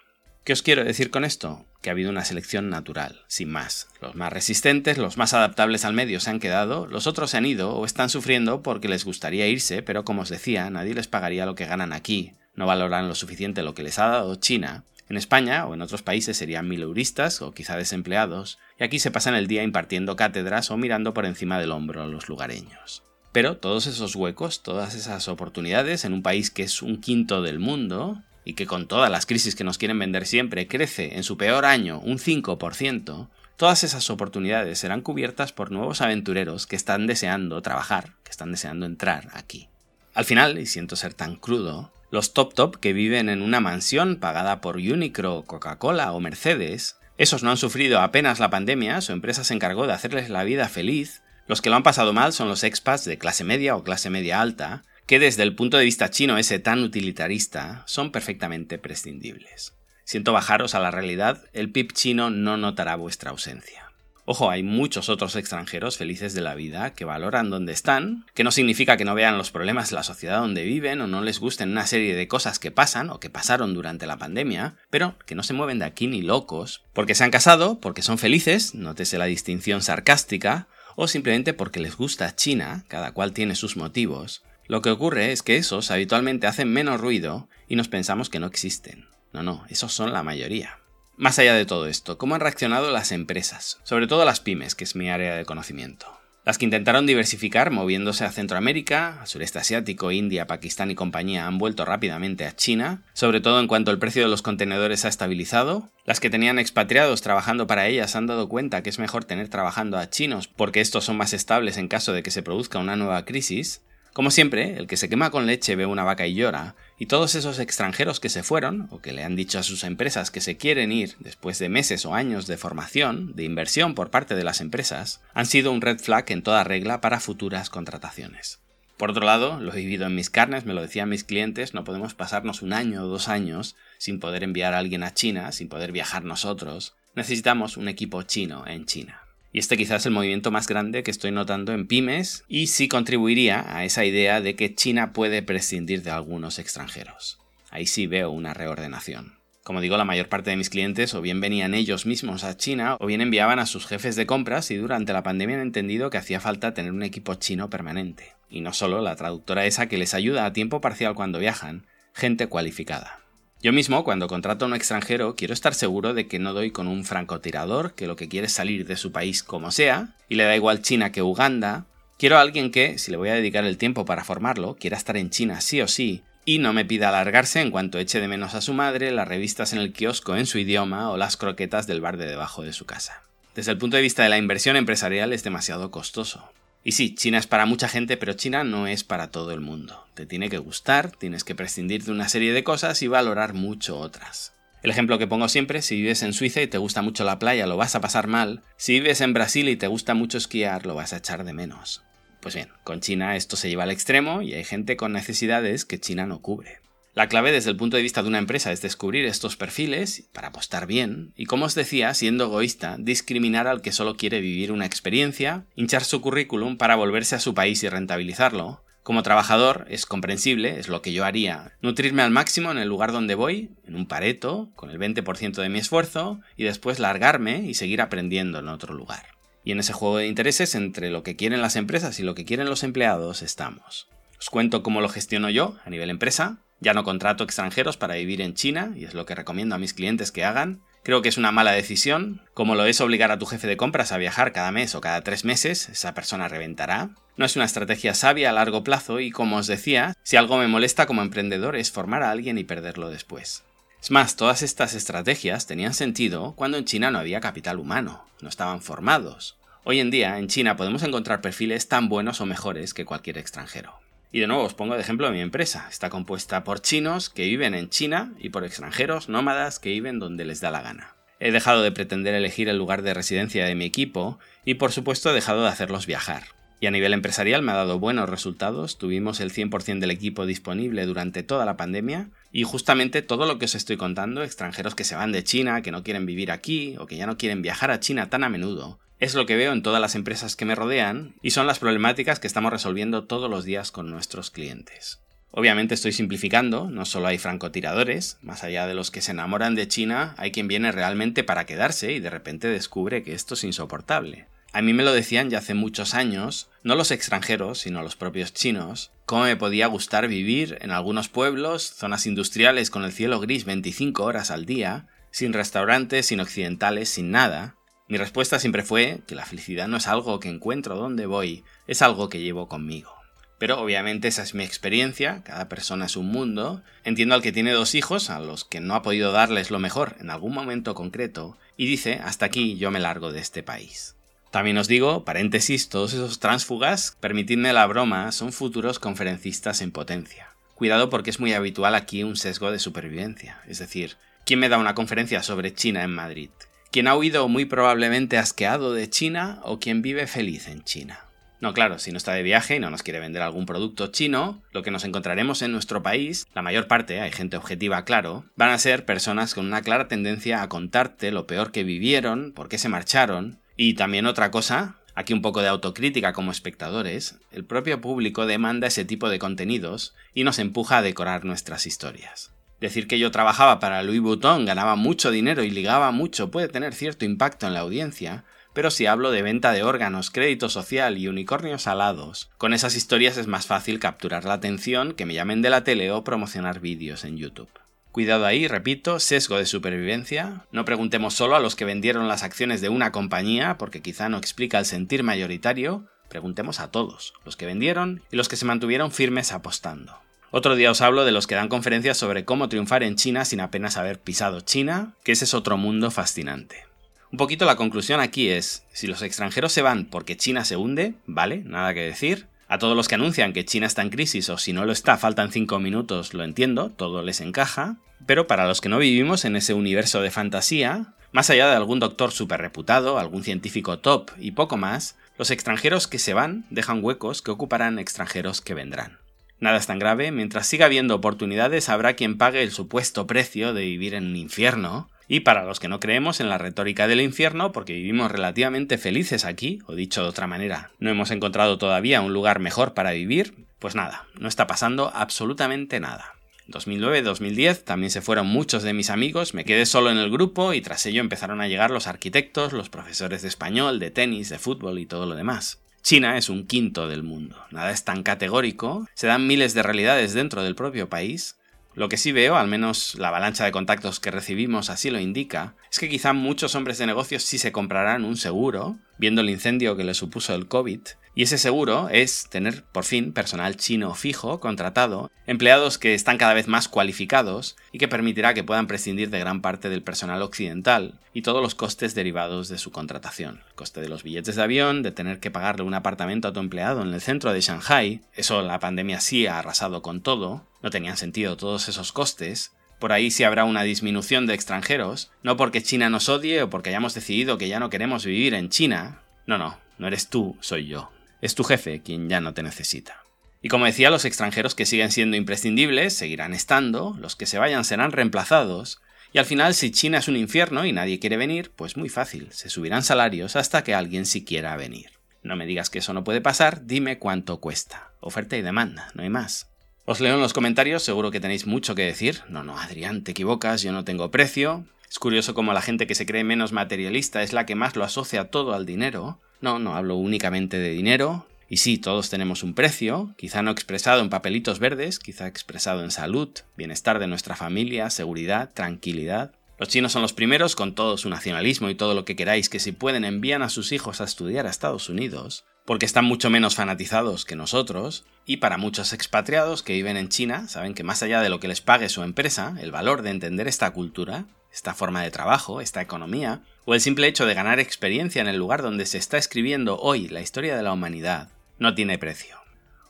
¿Qué 0.45 0.53
os 0.53 0.61
quiero 0.61 0.83
decir 0.83 1.09
con 1.09 1.25
esto? 1.25 1.65
Que 1.81 1.89
ha 1.89 1.93
habido 1.93 2.11
una 2.11 2.23
selección 2.23 2.69
natural, 2.69 3.23
sin 3.27 3.49
más. 3.49 3.87
Los 3.99 4.13
más 4.13 4.31
resistentes, 4.31 4.99
los 4.99 5.17
más 5.17 5.33
adaptables 5.33 5.85
al 5.85 5.93
medio 5.93 6.19
se 6.19 6.29
han 6.29 6.39
quedado, 6.39 6.85
los 6.85 7.07
otros 7.07 7.31
se 7.31 7.37
han 7.37 7.47
ido 7.47 7.73
o 7.73 7.83
están 7.83 8.11
sufriendo 8.11 8.61
porque 8.61 8.87
les 8.87 9.05
gustaría 9.05 9.47
irse, 9.47 9.81
pero 9.81 10.05
como 10.05 10.21
os 10.21 10.29
decía, 10.29 10.69
nadie 10.69 10.93
les 10.93 11.07
pagaría 11.07 11.47
lo 11.47 11.55
que 11.55 11.65
ganan 11.65 11.93
aquí, 11.93 12.33
no 12.53 12.67
valoran 12.67 13.07
lo 13.07 13.15
suficiente 13.15 13.63
lo 13.63 13.73
que 13.73 13.81
les 13.81 13.97
ha 13.97 14.05
dado 14.05 14.35
China, 14.35 14.83
en 15.09 15.17
España 15.17 15.65
o 15.65 15.73
en 15.73 15.81
otros 15.81 16.03
países 16.03 16.37
serían 16.37 16.67
mileuristas 16.67 17.41
o 17.41 17.51
quizá 17.51 17.75
desempleados, 17.75 18.59
y 18.79 18.83
aquí 18.83 18.99
se 18.99 19.09
pasan 19.09 19.33
el 19.33 19.47
día 19.47 19.63
impartiendo 19.63 20.15
cátedras 20.15 20.69
o 20.69 20.77
mirando 20.77 21.15
por 21.15 21.25
encima 21.25 21.59
del 21.59 21.71
hombro 21.71 22.03
a 22.03 22.07
los 22.07 22.29
lugareños. 22.29 23.01
Pero 23.31 23.57
todos 23.57 23.87
esos 23.87 24.15
huecos, 24.15 24.61
todas 24.61 24.93
esas 24.93 25.27
oportunidades 25.27 26.05
en 26.05 26.13
un 26.13 26.21
país 26.21 26.51
que 26.51 26.61
es 26.61 26.83
un 26.83 27.01
quinto 27.01 27.41
del 27.41 27.57
mundo, 27.57 28.21
y 28.45 28.53
que 28.53 28.67
con 28.67 28.87
todas 28.87 29.11
las 29.11 29.25
crisis 29.25 29.55
que 29.55 29.63
nos 29.63 29.77
quieren 29.77 29.99
vender 29.99 30.25
siempre 30.25 30.67
crece 30.67 31.17
en 31.17 31.23
su 31.23 31.35
peor 31.35 31.65
año 31.65 31.99
un 31.99 32.19
5%, 32.19 33.27
todas 33.57 33.83
esas 33.83 34.09
oportunidades 34.09 34.79
serán 34.79 35.01
cubiertas 35.01 35.51
por 35.51 35.71
nuevos 35.71 36.01
aventureros 36.01 36.67
que 36.67 36.75
están 36.75 37.07
deseando 37.07 37.61
trabajar, 37.61 38.13
que 38.23 38.31
están 38.31 38.51
deseando 38.51 38.85
entrar 38.85 39.29
aquí. 39.33 39.67
Al 40.13 40.23
final, 40.23 40.57
y 40.59 40.67
siento 40.67 40.95
ser 40.95 41.13
tan 41.13 41.35
crudo, 41.35 41.91
los 42.11 42.33
top 42.33 42.53
top 42.53 42.77
que 42.77 42.93
viven 42.93 43.27
en 43.27 43.41
una 43.41 43.59
mansión 43.59 44.17
pagada 44.17 44.61
por 44.61 44.77
Unicro, 44.77 45.43
Coca-Cola 45.43 46.13
o 46.13 46.21
Mercedes, 46.21 46.97
esos 47.17 47.43
no 47.43 47.51
han 47.51 47.57
sufrido 47.57 47.99
apenas 47.99 48.39
la 48.39 48.49
pandemia, 48.49 49.01
su 49.01 49.11
empresa 49.11 49.43
se 49.43 49.53
encargó 49.53 49.87
de 49.87 49.93
hacerles 49.93 50.29
la 50.29 50.43
vida 50.43 50.69
feliz. 50.69 51.21
Los 51.47 51.61
que 51.61 51.69
lo 51.69 51.77
han 51.77 51.83
pasado 51.83 52.13
mal 52.13 52.33
son 52.33 52.47
los 52.47 52.63
expats 52.63 53.05
de 53.05 53.17
clase 53.17 53.43
media 53.43 53.75
o 53.75 53.83
clase 53.83 54.09
media 54.09 54.41
alta, 54.41 54.83
que 55.05 55.19
desde 55.19 55.43
el 55.43 55.55
punto 55.55 55.77
de 55.77 55.85
vista 55.85 56.09
chino 56.09 56.37
ese 56.37 56.59
tan 56.59 56.83
utilitarista 56.83 57.83
son 57.85 58.11
perfectamente 58.11 58.77
prescindibles. 58.77 59.73
Siento 60.03 60.33
bajaros 60.33 60.75
a 60.75 60.79
la 60.79 60.91
realidad, 60.91 61.43
el 61.53 61.71
PIB 61.71 61.93
chino 61.93 62.29
no 62.29 62.57
notará 62.57 62.95
vuestra 62.95 63.31
ausencia. 63.31 63.85
Ojo, 64.27 64.49
hay 64.49 64.63
muchos 64.63 65.07
otros 65.09 65.35
extranjeros 65.35 65.97
felices 65.97 66.33
de 66.33 66.41
la 66.41 66.55
vida 66.55 66.93
que 66.93 67.05
valoran 67.05 67.51
donde 67.51 67.73
están, 67.73 68.25
que 68.33 68.43
no 68.43 68.49
significa 68.51 68.97
que 68.97 69.05
no 69.05 69.13
vean 69.13 69.37
los 69.37 69.51
problemas 69.51 69.91
de 69.91 69.97
la 69.97 70.03
sociedad 70.03 70.39
donde 70.39 70.63
viven 70.63 70.99
o 71.01 71.07
no 71.07 71.21
les 71.21 71.39
gusten 71.39 71.69
una 71.69 71.85
serie 71.85 72.15
de 72.15 72.27
cosas 72.27 72.57
que 72.57 72.71
pasan 72.71 73.11
o 73.11 73.19
que 73.19 73.29
pasaron 73.29 73.75
durante 73.75 74.07
la 74.07 74.17
pandemia, 74.17 74.77
pero 74.89 75.15
que 75.27 75.35
no 75.35 75.43
se 75.43 75.53
mueven 75.53 75.77
de 75.77 75.85
aquí 75.85 76.07
ni 76.07 76.23
locos, 76.23 76.83
porque 76.93 77.13
se 77.13 77.23
han 77.23 77.29
casado, 77.29 77.79
porque 77.79 78.01
son 78.01 78.17
felices, 78.17 78.73
nótese 78.73 79.19
la 79.19 79.25
distinción 79.25 79.83
sarcástica, 79.83 80.67
o 80.95 81.07
simplemente 81.07 81.53
porque 81.53 81.79
les 81.79 81.95
gusta 81.95 82.35
China, 82.35 82.83
cada 82.87 83.11
cual 83.11 83.31
tiene 83.31 83.53
sus 83.53 83.77
motivos. 83.77 84.43
Lo 84.67 84.81
que 84.81 84.89
ocurre 84.89 85.31
es 85.31 85.43
que 85.43 85.57
esos 85.57 85.91
habitualmente 85.91 86.47
hacen 86.47 86.71
menos 86.71 86.99
ruido 86.99 87.49
y 87.67 87.75
nos 87.75 87.87
pensamos 87.87 88.29
que 88.29 88.39
no 88.39 88.47
existen. 88.47 89.07
No, 89.33 89.43
no, 89.43 89.65
esos 89.69 89.93
son 89.93 90.13
la 90.13 90.23
mayoría. 90.23 90.79
Más 91.17 91.39
allá 91.39 91.53
de 91.53 91.65
todo 91.65 91.87
esto, 91.87 92.17
¿cómo 92.17 92.35
han 92.35 92.41
reaccionado 92.41 92.91
las 92.91 93.11
empresas? 93.11 93.79
Sobre 93.83 94.07
todo 94.07 94.25
las 94.25 94.39
pymes, 94.41 94.75
que 94.75 94.83
es 94.83 94.95
mi 94.95 95.09
área 95.09 95.35
de 95.35 95.45
conocimiento. 95.45 96.07
Las 96.45 96.59
que 96.59 96.65
intentaron 96.65 97.07
diversificar 97.07 97.71
moviéndose 97.71 98.23
a 98.23 98.31
Centroamérica, 98.31 99.21
al 99.21 99.27
sureste 99.27 99.57
asiático, 99.57 100.11
India, 100.11 100.45
Pakistán 100.45 100.91
y 100.91 100.95
compañía 100.95 101.47
han 101.47 101.57
vuelto 101.57 101.85
rápidamente 101.85 102.45
a 102.45 102.55
China, 102.55 103.01
sobre 103.13 103.41
todo 103.41 103.59
en 103.59 103.67
cuanto 103.67 103.89
el 103.89 103.97
precio 103.97 104.21
de 104.21 104.29
los 104.29 104.43
contenedores 104.43 105.05
ha 105.05 105.07
estabilizado. 105.07 105.89
Las 106.05 106.19
que 106.19 106.29
tenían 106.29 106.59
expatriados 106.59 107.23
trabajando 107.23 107.65
para 107.65 107.87
ellas 107.87 108.15
han 108.15 108.27
dado 108.27 108.47
cuenta 108.47 108.83
que 108.83 108.91
es 108.91 108.99
mejor 108.99 109.25
tener 109.25 109.49
trabajando 109.49 109.97
a 109.97 110.09
chinos 110.11 110.47
porque 110.47 110.81
estos 110.81 111.05
son 111.05 111.17
más 111.17 111.33
estables 111.33 111.77
en 111.77 111.87
caso 111.87 112.13
de 112.13 112.21
que 112.21 112.29
se 112.29 112.43
produzca 112.43 112.77
una 112.77 112.95
nueva 112.95 113.25
crisis. 113.25 113.81
Como 114.15 114.31
siempre, 114.31 114.77
el 114.77 114.87
que 114.87 114.95
se 114.95 115.09
quema 115.09 115.29
con 115.29 115.45
leche 115.45 115.75
ve 115.75 115.85
una 115.85 116.05
vaca 116.05 116.25
y 116.25 116.35
llora, 116.35 116.77
y 116.97 117.07
todos 117.07 117.35
esos 117.35 117.59
extranjeros 117.59 118.21
que 118.21 118.29
se 118.29 118.43
fueron, 118.43 118.87
o 118.89 119.01
que 119.01 119.11
le 119.11 119.25
han 119.25 119.35
dicho 119.35 119.59
a 119.59 119.63
sus 119.63 119.83
empresas 119.83 120.31
que 120.31 120.39
se 120.39 120.55
quieren 120.55 120.93
ir 120.93 121.17
después 121.19 121.59
de 121.59 121.67
meses 121.67 122.05
o 122.05 122.15
años 122.15 122.47
de 122.47 122.55
formación, 122.55 123.35
de 123.35 123.43
inversión 123.43 123.93
por 123.93 124.11
parte 124.11 124.35
de 124.35 124.45
las 124.45 124.61
empresas, 124.61 125.19
han 125.33 125.45
sido 125.45 125.73
un 125.73 125.81
red 125.81 125.99
flag 125.99 126.31
en 126.31 126.43
toda 126.43 126.63
regla 126.63 127.01
para 127.01 127.19
futuras 127.19 127.69
contrataciones. 127.69 128.61
Por 128.95 129.11
otro 129.11 129.25
lado, 129.25 129.59
lo 129.59 129.73
he 129.73 129.81
vivido 129.81 130.05
en 130.05 130.15
mis 130.15 130.29
carnes, 130.29 130.63
me 130.63 130.73
lo 130.73 130.81
decían 130.81 131.09
mis 131.09 131.25
clientes, 131.25 131.73
no 131.73 131.83
podemos 131.83 132.13
pasarnos 132.13 132.61
un 132.61 132.71
año 132.71 133.03
o 133.03 133.07
dos 133.07 133.27
años 133.27 133.75
sin 133.97 134.21
poder 134.21 134.45
enviar 134.45 134.73
a 134.73 134.77
alguien 134.77 135.03
a 135.03 135.13
China, 135.13 135.51
sin 135.51 135.67
poder 135.67 135.91
viajar 135.91 136.23
nosotros. 136.23 136.95
Necesitamos 137.15 137.75
un 137.75 137.89
equipo 137.89 138.23
chino 138.23 138.65
en 138.65 138.85
China. 138.85 139.24
Y 139.55 139.59
este 139.59 139.77
quizás 139.77 140.01
es 140.01 140.07
el 140.07 140.11
movimiento 140.11 140.51
más 140.51 140.67
grande 140.67 141.01
que 141.01 141.11
estoy 141.11 141.31
notando 141.31 141.71
en 141.71 141.87
pymes 141.87 142.43
y 142.49 142.67
sí 142.67 142.89
contribuiría 142.89 143.63
a 143.73 143.85
esa 143.85 144.03
idea 144.03 144.41
de 144.41 144.57
que 144.57 144.75
China 144.75 145.13
puede 145.13 145.41
prescindir 145.43 146.03
de 146.03 146.11
algunos 146.11 146.59
extranjeros. 146.59 147.39
Ahí 147.69 147.85
sí 147.85 148.05
veo 148.05 148.31
una 148.31 148.53
reordenación. 148.53 149.35
Como 149.63 149.79
digo, 149.79 149.95
la 149.95 150.03
mayor 150.03 150.27
parte 150.27 150.49
de 150.49 150.57
mis 150.57 150.69
clientes 150.69 151.13
o 151.13 151.21
bien 151.21 151.39
venían 151.39 151.73
ellos 151.73 152.05
mismos 152.05 152.43
a 152.43 152.57
China 152.57 152.97
o 152.99 153.05
bien 153.05 153.21
enviaban 153.21 153.59
a 153.59 153.65
sus 153.65 153.87
jefes 153.87 154.17
de 154.17 154.25
compras 154.25 154.71
y 154.71 154.75
durante 154.75 155.13
la 155.13 155.23
pandemia 155.23 155.55
han 155.55 155.61
entendido 155.61 156.09
que 156.09 156.17
hacía 156.17 156.41
falta 156.41 156.73
tener 156.73 156.91
un 156.91 157.03
equipo 157.03 157.35
chino 157.35 157.69
permanente. 157.69 158.33
Y 158.49 158.59
no 158.59 158.73
solo 158.73 159.01
la 159.01 159.15
traductora 159.15 159.65
esa 159.65 159.87
que 159.87 159.97
les 159.97 160.13
ayuda 160.13 160.45
a 160.45 160.51
tiempo 160.51 160.81
parcial 160.81 161.15
cuando 161.15 161.39
viajan, 161.39 161.87
gente 162.13 162.47
cualificada. 162.47 163.24
Yo 163.65 163.73
mismo, 163.73 164.03
cuando 164.03 164.27
contrato 164.27 164.63
a 164.63 164.67
un 164.67 164.75
extranjero, 164.75 165.35
quiero 165.35 165.51
estar 165.51 165.73
seguro 165.73 166.13
de 166.13 166.27
que 166.27 166.37
no 166.37 166.53
doy 166.53 166.69
con 166.69 166.87
un 166.87 167.03
francotirador 167.03 167.95
que 167.95 168.05
lo 168.05 168.15
que 168.15 168.29
quiere 168.29 168.45
es 168.45 168.53
salir 168.53 168.85
de 168.85 168.95
su 168.95 169.11
país 169.11 169.41
como 169.41 169.71
sea, 169.71 170.09
y 170.29 170.35
le 170.35 170.43
da 170.43 170.55
igual 170.55 170.83
China 170.83 171.11
que 171.11 171.23
Uganda. 171.23 171.87
Quiero 172.19 172.37
a 172.37 172.41
alguien 172.41 172.69
que, 172.69 172.99
si 172.99 173.09
le 173.09 173.17
voy 173.17 173.29
a 173.29 173.33
dedicar 173.33 173.65
el 173.65 173.79
tiempo 173.79 174.05
para 174.05 174.23
formarlo, 174.23 174.77
quiera 174.79 174.97
estar 174.97 175.17
en 175.17 175.31
China 175.31 175.61
sí 175.61 175.81
o 175.81 175.87
sí, 175.87 176.21
y 176.45 176.59
no 176.59 176.73
me 176.73 176.85
pida 176.85 177.09
alargarse 177.09 177.59
en 177.59 177.71
cuanto 177.71 177.97
eche 177.97 178.21
de 178.21 178.27
menos 178.27 178.53
a 178.53 178.61
su 178.61 178.75
madre, 178.75 179.09
las 179.09 179.27
revistas 179.27 179.73
en 179.73 179.79
el 179.79 179.93
kiosco 179.93 180.35
en 180.35 180.45
su 180.45 180.59
idioma 180.59 181.09
o 181.09 181.17
las 181.17 181.35
croquetas 181.35 181.87
del 181.87 182.01
bar 182.01 182.17
de 182.17 182.27
debajo 182.27 182.61
de 182.61 182.71
su 182.71 182.85
casa. 182.85 183.23
Desde 183.55 183.71
el 183.71 183.79
punto 183.79 183.97
de 183.97 184.03
vista 184.03 184.21
de 184.21 184.29
la 184.29 184.37
inversión 184.37 184.75
empresarial 184.75 185.33
es 185.33 185.43
demasiado 185.43 185.89
costoso. 185.89 186.51
Y 186.87 186.91
sí, 186.91 187.15
China 187.15 187.39
es 187.39 187.47
para 187.47 187.65
mucha 187.65 187.89
gente, 187.89 188.15
pero 188.15 188.33
China 188.33 188.63
no 188.63 188.85
es 188.85 189.03
para 189.03 189.31
todo 189.31 189.51
el 189.53 189.59
mundo. 189.59 190.05
Te 190.13 190.27
tiene 190.27 190.49
que 190.49 190.59
gustar, 190.59 191.09
tienes 191.09 191.43
que 191.43 191.55
prescindir 191.55 192.03
de 192.03 192.11
una 192.11 192.29
serie 192.29 192.53
de 192.53 192.63
cosas 192.63 193.01
y 193.01 193.07
valorar 193.07 193.55
mucho 193.55 193.97
otras. 193.97 194.53
El 194.83 194.91
ejemplo 194.91 195.17
que 195.17 195.25
pongo 195.25 195.49
siempre, 195.49 195.81
si 195.81 195.95
vives 195.95 196.21
en 196.21 196.33
Suiza 196.33 196.61
y 196.61 196.67
te 196.67 196.77
gusta 196.77 197.01
mucho 197.01 197.23
la 197.23 197.39
playa, 197.39 197.65
lo 197.65 197.75
vas 197.75 197.95
a 197.95 198.01
pasar 198.01 198.27
mal. 198.27 198.61
Si 198.77 198.93
vives 198.93 199.21
en 199.21 199.33
Brasil 199.33 199.67
y 199.67 199.77
te 199.77 199.87
gusta 199.87 200.13
mucho 200.13 200.37
esquiar, 200.37 200.85
lo 200.85 200.93
vas 200.93 201.11
a 201.11 201.17
echar 201.17 201.43
de 201.43 201.53
menos. 201.53 202.03
Pues 202.39 202.53
bien, 202.53 202.69
con 202.83 203.01
China 203.01 203.35
esto 203.35 203.55
se 203.55 203.67
lleva 203.67 203.81
al 203.81 203.89
extremo 203.89 204.43
y 204.43 204.53
hay 204.53 204.63
gente 204.63 204.95
con 204.95 205.11
necesidades 205.11 205.85
que 205.85 205.99
China 205.99 206.27
no 206.27 206.39
cubre. 206.43 206.81
La 207.15 207.29
clave 207.29 207.53
desde 207.53 207.69
el 207.69 207.77
punto 207.77 207.95
de 207.95 208.03
vista 208.03 208.21
de 208.21 208.27
una 208.27 208.39
empresa 208.39 208.73
es 208.73 208.81
descubrir 208.81 209.23
estos 209.23 209.55
perfiles 209.55 210.27
para 210.33 210.49
apostar 210.49 210.85
bien 210.85 211.31
y, 211.37 211.45
como 211.45 211.63
os 211.63 211.73
decía, 211.73 212.13
siendo 212.13 212.43
egoísta, 212.43 212.97
discriminar 212.99 213.67
al 213.67 213.81
que 213.81 213.93
solo 213.93 214.17
quiere 214.17 214.41
vivir 214.41 214.73
una 214.73 214.85
experiencia, 214.85 215.63
hinchar 215.77 216.03
su 216.03 216.19
currículum 216.19 216.75
para 216.75 216.97
volverse 216.97 217.35
a 217.35 217.39
su 217.39 217.53
país 217.53 217.81
y 217.83 217.87
rentabilizarlo. 217.87 218.83
Como 219.01 219.23
trabajador 219.23 219.85
es 219.89 220.05
comprensible, 220.05 220.77
es 220.77 220.89
lo 220.89 221.01
que 221.01 221.13
yo 221.13 221.23
haría, 221.23 221.71
nutrirme 221.81 222.21
al 222.21 222.31
máximo 222.31 222.69
en 222.69 222.79
el 222.79 222.89
lugar 222.89 223.13
donde 223.13 223.35
voy, 223.35 223.69
en 223.87 223.95
un 223.95 224.07
pareto, 224.07 224.71
con 224.75 224.89
el 224.89 224.99
20% 224.99 225.53
de 225.53 225.69
mi 225.69 225.79
esfuerzo, 225.79 226.41
y 226.57 226.65
después 226.65 226.99
largarme 226.99 227.59
y 227.59 227.75
seguir 227.75 228.01
aprendiendo 228.01 228.59
en 228.59 228.67
otro 228.67 228.93
lugar. 228.93 229.27
Y 229.63 229.71
en 229.71 229.79
ese 229.79 229.93
juego 229.93 230.17
de 230.17 230.27
intereses 230.27 230.75
entre 230.75 231.11
lo 231.11 231.23
que 231.23 231.37
quieren 231.37 231.61
las 231.61 231.77
empresas 231.77 232.19
y 232.19 232.23
lo 232.23 232.35
que 232.35 232.43
quieren 232.43 232.67
los 232.67 232.83
empleados 232.83 233.41
estamos. 233.41 234.09
Os 234.37 234.49
cuento 234.49 234.83
cómo 234.83 234.99
lo 234.99 235.07
gestiono 235.07 235.49
yo 235.49 235.77
a 235.85 235.89
nivel 235.89 236.09
empresa, 236.09 236.59
ya 236.85 236.93
no 236.93 237.03
contrato 237.03 237.43
extranjeros 237.43 237.97
para 237.97 238.13
vivir 238.13 238.41
en 238.41 238.53
China, 238.53 238.93
y 238.95 239.05
es 239.05 239.15
lo 239.15 239.25
que 239.25 239.33
recomiendo 239.33 239.73
a 239.73 239.79
mis 239.79 239.95
clientes 239.95 240.31
que 240.31 240.45
hagan. 240.45 240.81
Creo 241.01 241.23
que 241.23 241.29
es 241.29 241.37
una 241.37 241.51
mala 241.51 241.71
decisión, 241.71 242.43
como 242.53 242.75
lo 242.75 242.85
es 242.85 243.01
obligar 243.01 243.31
a 243.31 243.39
tu 243.39 243.47
jefe 243.47 243.65
de 243.65 243.75
compras 243.75 244.11
a 244.11 244.19
viajar 244.19 244.53
cada 244.53 244.71
mes 244.71 244.93
o 244.93 245.01
cada 245.01 245.21
tres 245.21 245.45
meses, 245.45 245.89
esa 245.89 246.13
persona 246.13 246.47
reventará. 246.47 247.09
No 247.37 247.45
es 247.45 247.55
una 247.55 247.65
estrategia 247.65 248.13
sabia 248.13 248.51
a 248.51 248.53
largo 248.53 248.83
plazo 248.83 249.19
y, 249.19 249.31
como 249.31 249.57
os 249.57 249.65
decía, 249.65 250.13
si 250.21 250.37
algo 250.37 250.59
me 250.59 250.67
molesta 250.67 251.07
como 251.07 251.23
emprendedor 251.23 251.75
es 251.75 251.91
formar 251.91 252.21
a 252.21 252.29
alguien 252.29 252.59
y 252.59 252.63
perderlo 252.63 253.09
después. 253.09 253.63
Es 253.99 254.11
más, 254.11 254.35
todas 254.35 254.61
estas 254.61 254.93
estrategias 254.93 255.65
tenían 255.65 255.95
sentido 255.95 256.53
cuando 256.55 256.77
en 256.77 256.85
China 256.85 257.09
no 257.09 257.17
había 257.17 257.41
capital 257.41 257.79
humano, 257.79 258.23
no 258.41 258.49
estaban 258.49 258.83
formados. 258.83 259.57
Hoy 259.85 259.99
en 259.99 260.11
día, 260.11 260.37
en 260.37 260.49
China 260.49 260.77
podemos 260.77 261.01
encontrar 261.01 261.41
perfiles 261.41 261.87
tan 261.87 262.09
buenos 262.09 262.41
o 262.41 262.45
mejores 262.45 262.93
que 262.93 263.05
cualquier 263.05 263.39
extranjero. 263.39 264.04
Y 264.31 264.39
de 264.39 264.47
nuevo 264.47 264.63
os 264.63 264.73
pongo 264.73 264.95
de 264.95 265.01
ejemplo 265.01 265.31
mi 265.31 265.39
empresa. 265.39 265.87
Está 265.89 266.09
compuesta 266.09 266.63
por 266.63 266.81
chinos 266.81 267.29
que 267.29 267.45
viven 267.45 267.73
en 267.73 267.89
China 267.89 268.33
y 268.39 268.49
por 268.49 268.63
extranjeros 268.63 269.29
nómadas 269.29 269.79
que 269.79 269.89
viven 269.89 270.19
donde 270.19 270.45
les 270.45 270.61
da 270.61 270.71
la 270.71 270.81
gana. 270.81 271.15
He 271.39 271.51
dejado 271.51 271.83
de 271.83 271.91
pretender 271.91 272.33
elegir 272.33 272.69
el 272.69 272.77
lugar 272.77 273.01
de 273.01 273.13
residencia 273.13 273.65
de 273.65 273.75
mi 273.75 273.85
equipo 273.85 274.39
y 274.63 274.75
por 274.75 274.91
supuesto 274.91 275.29
he 275.29 275.33
dejado 275.33 275.63
de 275.63 275.69
hacerlos 275.69 276.05
viajar. 276.05 276.43
Y 276.79 276.87
a 276.87 276.91
nivel 276.91 277.13
empresarial 277.13 277.61
me 277.61 277.71
ha 277.71 277.75
dado 277.75 277.99
buenos 277.99 278.29
resultados, 278.29 278.97
tuvimos 278.97 279.39
el 279.39 279.51
100% 279.51 279.99
del 279.99 280.11
equipo 280.11 280.45
disponible 280.45 281.05
durante 281.05 281.41
toda 281.41 281.65
la 281.65 281.77
pandemia 281.77 282.29
y 282.51 282.63
justamente 282.63 283.21
todo 283.21 283.45
lo 283.45 283.57
que 283.57 283.65
os 283.65 283.75
estoy 283.75 283.97
contando, 283.97 284.43
extranjeros 284.43 284.95
que 284.95 285.05
se 285.05 285.15
van 285.15 285.31
de 285.31 285.43
China, 285.43 285.81
que 285.81 285.91
no 285.91 286.03
quieren 286.03 286.25
vivir 286.25 286.51
aquí 286.51 286.95
o 286.99 287.05
que 287.05 287.15
ya 287.15 287.27
no 287.27 287.37
quieren 287.37 287.61
viajar 287.61 287.91
a 287.91 287.99
China 287.99 288.29
tan 288.29 288.43
a 288.43 288.49
menudo, 288.49 288.99
es 289.19 289.33
lo 289.33 289.45
que 289.45 289.55
veo 289.55 289.71
en 289.71 289.81
todas 289.81 290.01
las 290.01 290.15
empresas 290.15 290.55
que 290.55 290.65
me 290.65 290.75
rodean 290.75 291.35
y 291.41 291.51
son 291.51 291.67
las 291.67 291.79
problemáticas 291.79 292.39
que 292.39 292.47
estamos 292.47 292.71
resolviendo 292.71 293.23
todos 293.23 293.49
los 293.49 293.63
días 293.63 293.91
con 293.91 294.09
nuestros 294.09 294.51
clientes. 294.51 295.19
Obviamente 295.51 295.93
estoy 295.93 296.11
simplificando, 296.11 296.89
no 296.89 297.05
solo 297.05 297.27
hay 297.27 297.37
francotiradores, 297.37 298.37
más 298.41 298.65
allá 298.65 298.87
de 298.87 298.93
los 298.93 299.09
que 299.09 299.21
se 299.21 299.31
enamoran 299.31 299.73
de 299.73 299.87
China, 299.87 300.35
hay 300.37 300.51
quien 300.51 300.67
viene 300.67 300.91
realmente 300.91 301.45
para 301.45 301.65
quedarse 301.65 302.11
y 302.11 302.19
de 302.19 302.29
repente 302.29 302.67
descubre 302.67 303.23
que 303.23 303.33
esto 303.33 303.53
es 303.53 303.63
insoportable. 303.63 304.47
A 304.73 304.81
mí 304.81 304.91
me 304.91 305.03
lo 305.03 305.13
decían 305.13 305.49
ya 305.49 305.59
hace 305.59 305.73
muchos 305.73 306.13
años, 306.13 306.69
no 306.83 306.95
los 306.95 307.11
extranjeros, 307.11 307.79
sino 307.79 308.03
los 308.03 308.17
propios 308.17 308.53
chinos, 308.53 309.11
cómo 309.25 309.43
me 309.43 309.55
podía 309.55 309.87
gustar 309.87 310.27
vivir 310.27 310.77
en 310.81 310.91
algunos 310.91 311.29
pueblos, 311.29 311.89
zonas 311.89 312.25
industriales 312.25 312.89
con 312.89 313.05
el 313.05 313.13
cielo 313.13 313.39
gris 313.39 313.63
25 313.63 314.25
horas 314.25 314.51
al 314.51 314.65
día, 314.65 315.07
sin 315.31 315.53
restaurantes, 315.53 316.25
sin 316.25 316.41
occidentales, 316.41 317.07
sin 317.07 317.31
nada, 317.31 317.74
mi 318.07 318.17
respuesta 318.17 318.59
siempre 318.59 318.83
fue 318.83 319.21
que 319.27 319.33
la 319.33 319.45
felicidad 319.45 319.87
no 319.87 319.97
es 319.97 320.07
algo 320.07 320.39
que 320.39 320.49
encuentro 320.49 320.95
donde 320.95 321.25
voy, 321.25 321.63
es 321.87 322.03
algo 322.03 322.29
que 322.29 322.41
llevo 322.41 322.67
conmigo. 322.67 323.11
Pero 323.57 323.79
obviamente 323.79 324.27
esa 324.27 324.43
es 324.43 324.53
mi 324.53 324.63
experiencia, 324.63 325.41
cada 325.43 325.69
persona 325.69 326.05
es 326.05 326.17
un 326.17 326.27
mundo. 326.27 326.83
Entiendo 327.03 327.35
al 327.35 327.41
que 327.41 327.53
tiene 327.53 327.71
dos 327.71 327.95
hijos, 327.95 328.29
a 328.29 328.39
los 328.39 328.65
que 328.65 328.79
no 328.79 328.95
ha 328.95 329.01
podido 329.01 329.31
darles 329.31 329.71
lo 329.71 329.79
mejor 329.79 330.17
en 330.19 330.29
algún 330.29 330.53
momento 330.53 330.93
concreto, 330.93 331.57
y 331.77 331.87
dice, 331.87 332.19
hasta 332.23 332.45
aquí 332.45 332.77
yo 332.77 332.91
me 332.91 332.99
largo 332.99 333.31
de 333.31 333.39
este 333.39 333.63
país. 333.63 334.15
También 334.51 334.77
os 334.77 334.87
digo, 334.87 335.25
paréntesis, 335.25 335.89
todos 335.89 336.13
esos 336.13 336.39
tránsfugas, 336.39 337.17
permitidme 337.19 337.73
la 337.73 337.87
broma, 337.87 338.31
son 338.31 338.53
futuros 338.53 338.99
conferencistas 338.99 339.81
en 339.81 339.91
potencia. 339.91 340.49
Cuidado 340.75 341.09
porque 341.09 341.29
es 341.29 341.39
muy 341.39 341.53
habitual 341.53 341.95
aquí 341.95 342.23
un 342.23 342.35
sesgo 342.35 342.71
de 342.71 342.79
supervivencia, 342.79 343.61
es 343.67 343.79
decir, 343.79 344.17
¿quién 344.45 344.59
me 344.59 344.69
da 344.69 344.77
una 344.77 344.95
conferencia 344.95 345.41
sobre 345.41 345.73
China 345.73 346.03
en 346.03 346.13
Madrid? 346.13 346.51
Quien 346.95 347.09
ha 347.09 347.17
huido 347.17 347.49
muy 347.49 347.65
probablemente 347.65 348.37
asqueado 348.37 348.93
de 348.93 349.09
China 349.09 349.59
o 349.63 349.79
quien 349.79 350.01
vive 350.01 350.27
feliz 350.27 350.69
en 350.69 350.81
China. 350.85 351.25
No, 351.59 351.73
claro, 351.73 351.99
si 351.99 352.11
no 352.11 352.17
está 352.17 352.31
de 352.31 352.41
viaje 352.41 352.77
y 352.77 352.79
no 352.79 352.89
nos 352.89 353.03
quiere 353.03 353.19
vender 353.19 353.41
algún 353.41 353.65
producto 353.65 354.07
chino, 354.07 354.61
lo 354.71 354.81
que 354.81 354.91
nos 354.91 355.03
encontraremos 355.03 355.61
en 355.61 355.73
nuestro 355.73 356.01
país, 356.01 356.47
la 356.55 356.61
mayor 356.61 356.87
parte, 356.87 357.19
hay 357.19 357.33
gente 357.33 357.57
objetiva, 357.57 358.05
claro, 358.05 358.45
van 358.55 358.69
a 358.69 358.77
ser 358.77 359.03
personas 359.03 359.53
con 359.53 359.65
una 359.65 359.81
clara 359.81 360.07
tendencia 360.07 360.61
a 360.61 360.69
contarte 360.69 361.33
lo 361.33 361.47
peor 361.47 361.73
que 361.73 361.83
vivieron, 361.83 362.53
por 362.53 362.69
qué 362.69 362.77
se 362.77 362.87
marcharon, 362.87 363.59
y 363.75 363.95
también 363.95 364.25
otra 364.25 364.49
cosa, 364.49 364.95
aquí 365.15 365.33
un 365.33 365.41
poco 365.41 365.61
de 365.61 365.67
autocrítica 365.67 366.31
como 366.31 366.51
espectadores, 366.51 367.35
el 367.51 367.65
propio 367.65 367.99
público 367.99 368.45
demanda 368.45 368.87
ese 368.87 369.03
tipo 369.03 369.27
de 369.27 369.37
contenidos 369.37 370.15
y 370.33 370.45
nos 370.45 370.59
empuja 370.59 370.99
a 370.99 371.01
decorar 371.01 371.43
nuestras 371.43 371.87
historias. 371.87 372.54
Decir 372.85 373.07
que 373.07 373.17
yo 373.17 373.31
trabajaba 373.31 373.79
para 373.79 374.03
Louis 374.03 374.21
Vuitton, 374.21 374.63
ganaba 374.63 374.95
mucho 374.95 375.31
dinero 375.31 375.63
y 375.63 375.71
ligaba 375.71 376.11
mucho 376.11 376.51
puede 376.51 376.67
tener 376.67 376.93
cierto 376.93 377.25
impacto 377.25 377.65
en 377.65 377.73
la 377.73 377.79
audiencia, 377.79 378.43
pero 378.73 378.91
si 378.91 379.07
hablo 379.07 379.31
de 379.31 379.41
venta 379.41 379.71
de 379.71 379.81
órganos, 379.81 380.29
crédito 380.29 380.69
social 380.69 381.17
y 381.17 381.27
unicornios 381.27 381.87
alados, 381.87 382.51
con 382.59 382.75
esas 382.75 382.95
historias 382.95 383.37
es 383.37 383.47
más 383.47 383.65
fácil 383.65 383.97
capturar 383.97 384.45
la 384.45 384.53
atención 384.53 385.13
que 385.13 385.25
me 385.25 385.33
llamen 385.33 385.63
de 385.63 385.71
la 385.71 385.83
tele 385.83 386.11
o 386.11 386.23
promocionar 386.23 386.79
vídeos 386.79 387.23
en 387.23 387.37
YouTube. 387.37 387.71
Cuidado 388.11 388.45
ahí, 388.45 388.67
repito, 388.67 389.19
sesgo 389.19 389.57
de 389.57 389.65
supervivencia. 389.65 390.67
No 390.71 390.85
preguntemos 390.85 391.33
solo 391.33 391.55
a 391.55 391.59
los 391.59 391.75
que 391.75 391.85
vendieron 391.85 392.27
las 392.27 392.43
acciones 392.43 392.81
de 392.81 392.89
una 392.89 393.11
compañía, 393.11 393.79
porque 393.79 394.03
quizá 394.03 394.29
no 394.29 394.37
explica 394.37 394.77
el 394.77 394.85
sentir 394.85 395.23
mayoritario. 395.23 396.05
Preguntemos 396.29 396.79
a 396.79 396.91
todos, 396.91 397.33
los 397.45 397.55
que 397.55 397.65
vendieron 397.65 398.21
y 398.31 398.35
los 398.35 398.47
que 398.47 398.57
se 398.57 398.65
mantuvieron 398.65 399.11
firmes 399.11 399.51
apostando. 399.51 400.19
Otro 400.57 400.77
día 400.77 400.89
os 400.89 401.01
hablo 401.01 401.25
de 401.25 401.33
los 401.33 401.47
que 401.47 401.55
dan 401.55 401.67
conferencias 401.67 402.15
sobre 402.15 402.45
cómo 402.45 402.69
triunfar 402.69 403.03
en 403.03 403.17
China 403.17 403.43
sin 403.43 403.59
apenas 403.59 403.97
haber 403.97 404.21
pisado 404.21 404.61
China, 404.61 405.11
que 405.25 405.33
ese 405.33 405.43
es 405.43 405.53
otro 405.53 405.75
mundo 405.75 406.11
fascinante. 406.11 406.85
Un 407.29 407.37
poquito 407.37 407.65
la 407.65 407.75
conclusión 407.75 408.21
aquí 408.21 408.47
es, 408.47 408.85
si 408.93 409.07
los 409.07 409.21
extranjeros 409.21 409.73
se 409.73 409.81
van 409.81 410.05
porque 410.05 410.37
China 410.37 410.63
se 410.63 410.77
hunde, 410.77 411.15
vale, 411.25 411.63
nada 411.65 411.93
que 411.93 412.03
decir. 412.03 412.47
A 412.69 412.77
todos 412.77 412.95
los 412.95 413.09
que 413.09 413.15
anuncian 413.15 413.51
que 413.51 413.65
China 413.65 413.85
está 413.85 414.01
en 414.01 414.11
crisis 414.11 414.49
o 414.49 414.57
si 414.57 414.71
no 414.71 414.85
lo 414.85 414.93
está 414.93 415.17
faltan 415.17 415.51
5 415.51 415.77
minutos, 415.79 416.33
lo 416.33 416.45
entiendo, 416.45 416.89
todo 416.89 417.21
les 417.21 417.41
encaja. 417.41 417.97
Pero 418.25 418.47
para 418.47 418.65
los 418.65 418.79
que 418.79 418.87
no 418.87 418.97
vivimos 418.97 419.43
en 419.43 419.57
ese 419.57 419.73
universo 419.73 420.21
de 420.21 420.31
fantasía, 420.31 421.15
Más 421.33 421.49
allá 421.49 421.67
de 421.67 421.75
algún 421.75 421.99
doctor 421.99 422.31
súper 422.31 422.61
reputado, 422.61 423.19
algún 423.19 423.43
científico 423.43 423.99
top 423.99 424.31
y 424.39 424.51
poco 424.51 424.77
más, 424.77 425.17
los 425.37 425.51
extranjeros 425.51 426.07
que 426.07 426.17
se 426.17 426.33
van 426.33 426.63
dejan 426.69 427.03
huecos 427.03 427.41
que 427.41 427.51
ocuparán 427.51 427.99
extranjeros 427.99 428.61
que 428.61 428.73
vendrán. 428.73 429.17
Nada 429.59 429.77
es 429.77 429.87
tan 429.87 429.99
grave, 429.99 430.31
mientras 430.31 430.67
siga 430.67 430.85
habiendo 430.85 431.15
oportunidades 431.15 431.89
habrá 431.89 432.13
quien 432.13 432.37
pague 432.37 432.61
el 432.61 432.71
supuesto 432.71 433.25
precio 433.25 433.73
de 433.73 433.85
vivir 433.85 434.13
en 434.13 434.27
un 434.27 434.35
infierno, 434.35 435.09
y 435.27 435.41
para 435.41 435.63
los 435.63 435.79
que 435.79 435.87
no 435.87 435.99
creemos 435.99 436.39
en 436.39 436.49
la 436.49 436.57
retórica 436.57 437.07
del 437.07 437.21
infierno, 437.21 437.71
porque 437.71 437.93
vivimos 437.93 438.31
relativamente 438.31 438.97
felices 438.97 439.45
aquí, 439.45 439.79
o 439.87 439.95
dicho 439.95 440.21
de 440.21 440.29
otra 440.29 440.47
manera, 440.47 440.91
no 440.99 441.09
hemos 441.09 441.31
encontrado 441.31 441.77
todavía 441.77 442.21
un 442.21 442.33
lugar 442.33 442.59
mejor 442.59 442.93
para 442.93 443.11
vivir, 443.11 443.65
pues 443.79 443.95
nada, 443.95 444.27
no 444.37 444.47
está 444.47 444.67
pasando 444.67 445.11
absolutamente 445.13 445.99
nada. 445.99 446.33
2009-2010 446.67 447.83
también 447.83 448.09
se 448.09 448.21
fueron 448.21 448.47
muchos 448.47 448.83
de 448.83 448.93
mis 448.93 449.09
amigos, 449.09 449.53
me 449.53 449.65
quedé 449.65 449.85
solo 449.85 450.09
en 450.09 450.17
el 450.17 450.31
grupo 450.31 450.73
y 450.73 450.81
tras 450.81 451.05
ello 451.05 451.21
empezaron 451.21 451.61
a 451.61 451.67
llegar 451.67 451.91
los 451.91 452.07
arquitectos, 452.07 452.73
los 452.73 452.89
profesores 452.89 453.43
de 453.43 453.47
español, 453.47 453.99
de 453.99 454.11
tenis, 454.11 454.49
de 454.49 454.59
fútbol 454.59 454.97
y 454.99 455.05
todo 455.05 455.25
lo 455.27 455.35
demás. 455.35 455.79
China 456.05 456.37
es 456.37 456.49
un 456.49 456.67
quinto 456.67 457.07
del 457.07 457.23
mundo, 457.23 457.57
nada 457.71 457.89
es 457.89 458.03
tan 458.03 458.21
categórico, 458.21 459.07
se 459.15 459.25
dan 459.25 459.47
miles 459.47 459.73
de 459.73 459.81
realidades 459.81 460.35
dentro 460.35 460.61
del 460.61 460.75
propio 460.75 461.09
país, 461.09 461.55
lo 461.95 462.09
que 462.09 462.17
sí 462.17 462.31
veo, 462.31 462.57
al 462.57 462.67
menos 462.67 463.15
la 463.15 463.29
avalancha 463.29 463.65
de 463.65 463.71
contactos 463.71 464.19
que 464.19 464.29
recibimos 464.29 464.91
así 464.91 465.09
lo 465.09 465.19
indica, 465.19 465.73
es 465.91 465.97
que 465.97 466.07
quizá 466.07 466.33
muchos 466.33 466.75
hombres 466.75 466.99
de 466.99 467.07
negocios 467.07 467.41
sí 467.41 467.57
se 467.57 467.71
comprarán 467.71 468.23
un 468.23 468.37
seguro, 468.37 468.97
viendo 469.17 469.41
el 469.41 469.49
incendio 469.49 469.97
que 469.97 470.03
le 470.03 470.13
supuso 470.13 470.53
el 470.53 470.67
COVID, 470.67 470.99
y 471.35 471.43
ese 471.43 471.57
seguro 471.57 472.07
es 472.09 472.47
tener 472.49 472.83
por 472.85 473.03
fin 473.03 473.33
personal 473.33 473.75
chino 473.75 474.15
fijo, 474.15 474.61
contratado, 474.61 475.29
empleados 475.45 475.97
que 475.97 476.13
están 476.13 476.37
cada 476.37 476.53
vez 476.53 476.69
más 476.69 476.87
cualificados 476.87 477.75
y 477.91 477.97
que 477.97 478.07
permitirá 478.07 478.53
que 478.53 478.63
puedan 478.63 478.87
prescindir 478.87 479.29
de 479.29 479.39
gran 479.39 479.61
parte 479.61 479.89
del 479.89 480.01
personal 480.01 480.41
occidental 480.41 481.19
y 481.33 481.41
todos 481.41 481.61
los 481.61 481.75
costes 481.75 482.15
derivados 482.15 482.69
de 482.69 482.77
su 482.77 482.91
contratación. 482.91 483.61
El 483.67 483.75
coste 483.75 483.99
de 483.99 484.07
los 484.07 484.23
billetes 484.23 484.55
de 484.55 484.63
avión, 484.63 485.03
de 485.03 485.11
tener 485.11 485.41
que 485.41 485.51
pagarle 485.51 485.83
un 485.83 485.93
apartamento 485.93 486.47
a 486.47 486.53
tu 486.53 486.61
empleado 486.61 487.01
en 487.01 487.13
el 487.13 487.19
centro 487.19 487.51
de 487.51 487.59
Shanghai, 487.59 488.21
eso 488.33 488.61
la 488.61 488.79
pandemia 488.79 489.19
sí 489.19 489.45
ha 489.45 489.59
arrasado 489.59 490.01
con 490.01 490.21
todo, 490.21 490.65
no 490.81 490.89
tenían 490.89 491.17
sentido 491.17 491.57
todos 491.57 491.89
esos 491.89 492.13
costes, 492.13 492.71
por 492.97 493.11
ahí 493.11 493.29
sí 493.29 493.43
habrá 493.43 493.65
una 493.65 493.83
disminución 493.83 494.47
de 494.47 494.53
extranjeros, 494.53 495.31
no 495.43 495.57
porque 495.57 495.83
China 495.83 496.09
nos 496.09 496.29
odie 496.29 496.63
o 496.63 496.69
porque 496.69 496.89
hayamos 496.89 497.13
decidido 497.13 497.57
que 497.57 497.67
ya 497.67 497.81
no 497.81 497.89
queremos 497.89 498.25
vivir 498.25 498.53
en 498.53 498.69
China. 498.69 499.21
No, 499.45 499.57
no, 499.57 499.77
no 499.97 500.07
eres 500.07 500.29
tú, 500.29 500.55
soy 500.61 500.87
yo. 500.87 501.11
Es 501.45 501.53
tu 501.53 501.63
jefe 501.63 502.01
quien 502.01 502.27
ya 502.27 502.41
no 502.41 502.55
te 502.55 502.63
necesita. 502.63 503.23
Y 503.61 503.69
como 503.69 503.85
decía, 503.85 504.09
los 504.09 504.25
extranjeros 504.25 504.73
que 504.73 504.87
siguen 504.87 505.11
siendo 505.11 505.37
imprescindibles 505.37 506.15
seguirán 506.15 506.55
estando, 506.55 507.15
los 507.19 507.35
que 507.35 507.45
se 507.45 507.59
vayan 507.59 507.85
serán 507.85 508.11
reemplazados, 508.11 508.99
y 509.31 509.37
al 509.37 509.45
final 509.45 509.75
si 509.75 509.91
China 509.91 510.17
es 510.17 510.27
un 510.27 510.37
infierno 510.37 510.87
y 510.87 510.91
nadie 510.91 511.19
quiere 511.19 511.37
venir, 511.37 511.69
pues 511.75 511.97
muy 511.97 512.09
fácil, 512.09 512.47
se 512.51 512.69
subirán 512.69 513.03
salarios 513.03 513.55
hasta 513.55 513.83
que 513.83 513.93
alguien 513.93 514.25
sí 514.25 514.43
quiera 514.43 514.75
venir. 514.75 515.11
No 515.43 515.55
me 515.55 515.67
digas 515.67 515.91
que 515.91 515.99
eso 515.99 516.13
no 516.13 516.23
puede 516.23 516.41
pasar, 516.41 516.87
dime 516.87 517.19
cuánto 517.19 517.59
cuesta. 517.59 518.09
Oferta 518.21 518.57
y 518.57 518.63
demanda, 518.63 519.09
no 519.13 519.21
hay 519.21 519.29
más. 519.29 519.69
Os 520.05 520.21
leo 520.21 520.33
en 520.33 520.41
los 520.41 520.53
comentarios, 520.53 521.03
seguro 521.03 521.29
que 521.29 521.39
tenéis 521.39 521.67
mucho 521.67 521.93
que 521.93 522.05
decir. 522.05 522.41
No, 522.49 522.63
no, 522.63 522.79
Adrián, 522.79 523.23
te 523.23 523.31
equivocas, 523.31 523.83
yo 523.83 523.91
no 523.91 524.03
tengo 524.03 524.31
precio. 524.31 524.87
Es 525.09 525.19
curioso 525.19 525.53
como 525.53 525.73
la 525.73 525.81
gente 525.81 526.07
que 526.07 526.15
se 526.15 526.25
cree 526.25 526.43
menos 526.43 526.71
materialista 526.71 527.43
es 527.43 527.53
la 527.53 527.65
que 527.65 527.75
más 527.75 527.95
lo 527.95 528.03
asocia 528.03 528.49
todo 528.49 528.73
al 528.73 528.85
dinero. 528.85 529.39
No, 529.61 529.79
no 529.79 529.95
hablo 529.95 530.15
únicamente 530.15 530.77
de 530.77 530.91
dinero. 530.91 531.47
Y 531.67 531.77
sí, 531.77 531.97
todos 531.97 532.29
tenemos 532.29 532.63
un 532.63 532.75
precio, 532.75 533.33
quizá 533.37 533.63
no 533.63 533.71
expresado 533.71 534.21
en 534.21 534.29
papelitos 534.29 534.79
verdes, 534.79 535.17
quizá 535.17 535.47
expresado 535.47 536.03
en 536.03 536.11
salud, 536.11 536.49
bienestar 536.77 537.17
de 537.17 537.27
nuestra 537.27 537.55
familia, 537.55 538.09
seguridad, 538.11 538.71
tranquilidad. 538.73 539.55
Los 539.79 539.89
chinos 539.89 540.11
son 540.11 540.21
los 540.21 540.33
primeros, 540.33 540.75
con 540.75 540.95
todo 540.95 541.17
su 541.17 541.27
nacionalismo 541.29 541.89
y 541.89 541.95
todo 541.95 542.13
lo 542.13 542.23
que 542.23 542.35
queráis, 542.35 542.69
que 542.69 542.79
si 542.79 542.91
pueden 542.91 543.25
envían 543.25 543.61
a 543.61 543.69
sus 543.69 543.91
hijos 543.91 544.21
a 544.21 544.25
estudiar 544.25 544.67
a 544.67 544.69
Estados 544.69 545.09
Unidos, 545.09 545.65
porque 545.85 546.05
están 546.05 546.23
mucho 546.23 546.49
menos 546.49 546.75
fanatizados 546.75 547.45
que 547.45 547.55
nosotros, 547.55 548.25
y 548.45 548.57
para 548.57 548.77
muchos 548.77 549.11
expatriados 549.11 549.83
que 549.83 549.93
viven 549.93 550.17
en 550.17 550.29
China, 550.29 550.67
saben 550.67 550.93
que 550.93 551.03
más 551.03 551.23
allá 551.23 551.41
de 551.41 551.49
lo 551.49 551.59
que 551.59 551.67
les 551.67 551.81
pague 551.81 552.09
su 552.09 552.23
empresa, 552.23 552.75
el 552.79 552.91
valor 552.91 553.21
de 553.21 553.31
entender 553.31 553.67
esta 553.67 553.91
cultura, 553.91 554.45
esta 554.75 554.93
forma 554.93 555.23
de 555.23 555.31
trabajo, 555.31 555.79
esta 555.79 556.01
economía, 556.01 556.59
o 556.83 556.93
el 556.93 557.01
simple 557.01 557.27
hecho 557.27 557.45
de 557.45 557.53
ganar 557.53 557.79
experiencia 557.79 558.41
en 558.41 558.47
el 558.47 558.57
lugar 558.57 558.81
donde 558.81 559.05
se 559.05 559.17
está 559.17 559.37
escribiendo 559.37 559.97
hoy 559.99 560.27
la 560.27 560.41
historia 560.41 560.75
de 560.75 560.83
la 560.83 560.91
humanidad, 560.91 561.49
no 561.79 561.95
tiene 561.95 562.17
precio. 562.17 562.57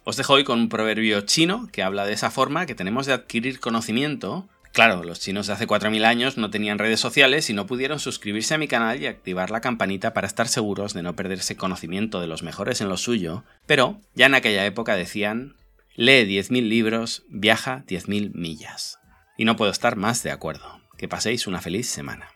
Os 0.04 0.16
dejo 0.16 0.34
hoy 0.34 0.44
con 0.44 0.60
un 0.60 0.70
proverbio 0.70 1.22
chino 1.22 1.68
que 1.72 1.82
habla 1.82 2.06
de 2.06 2.14
esa 2.14 2.30
forma 2.30 2.68
que 2.68 2.76
tenemos 2.76 3.08
de 3.08 3.14
adquirir 3.14 3.60
conocimiento. 3.60 4.48
Claro, 4.74 5.04
los 5.04 5.20
chinos 5.20 5.48
de 5.48 5.54
hace 5.54 5.68
4.000 5.68 6.06
años 6.06 6.38
no 6.38 6.52
tenían 6.52 6.78
redes 6.78 7.00
sociales 7.00 7.50
y 7.50 7.54
no 7.54 7.66
pudieron 7.66 8.00
suscribirse 8.00 8.54
a 8.54 8.60
mi 8.60 8.68
canal 8.68 9.02
y 9.02 9.08
activar 9.08 9.50
la 9.50 9.62
campanita 9.62 10.14
para 10.14 10.28
estar 10.28 10.48
seguros 10.48 10.94
de 10.94 11.02
no 11.02 11.16
perderse 11.16 11.58
conocimiento 11.58 12.22
de 12.22 12.28
los 12.28 12.44
mejores 12.44 12.80
en 12.82 12.90
lo 12.90 12.98
suyo, 12.98 13.44
pero 13.66 14.00
ya 14.14 14.28
en 14.28 14.36
aquella 14.36 14.68
época 14.68 14.96
decían, 14.96 15.56
lee 15.96 16.26
10.000 16.28 16.70
libros, 16.70 17.24
viaja 17.30 17.84
10.000 17.88 18.36
millas. 18.36 19.00
Y 19.36 19.46
no 19.46 19.56
puedo 19.56 19.72
estar 19.72 19.96
más 19.96 20.22
de 20.22 20.30
acuerdo. 20.30 20.85
Que 21.06 21.10
paséis 21.10 21.46
una 21.46 21.62
feliz 21.62 21.88
semana. 21.88 22.35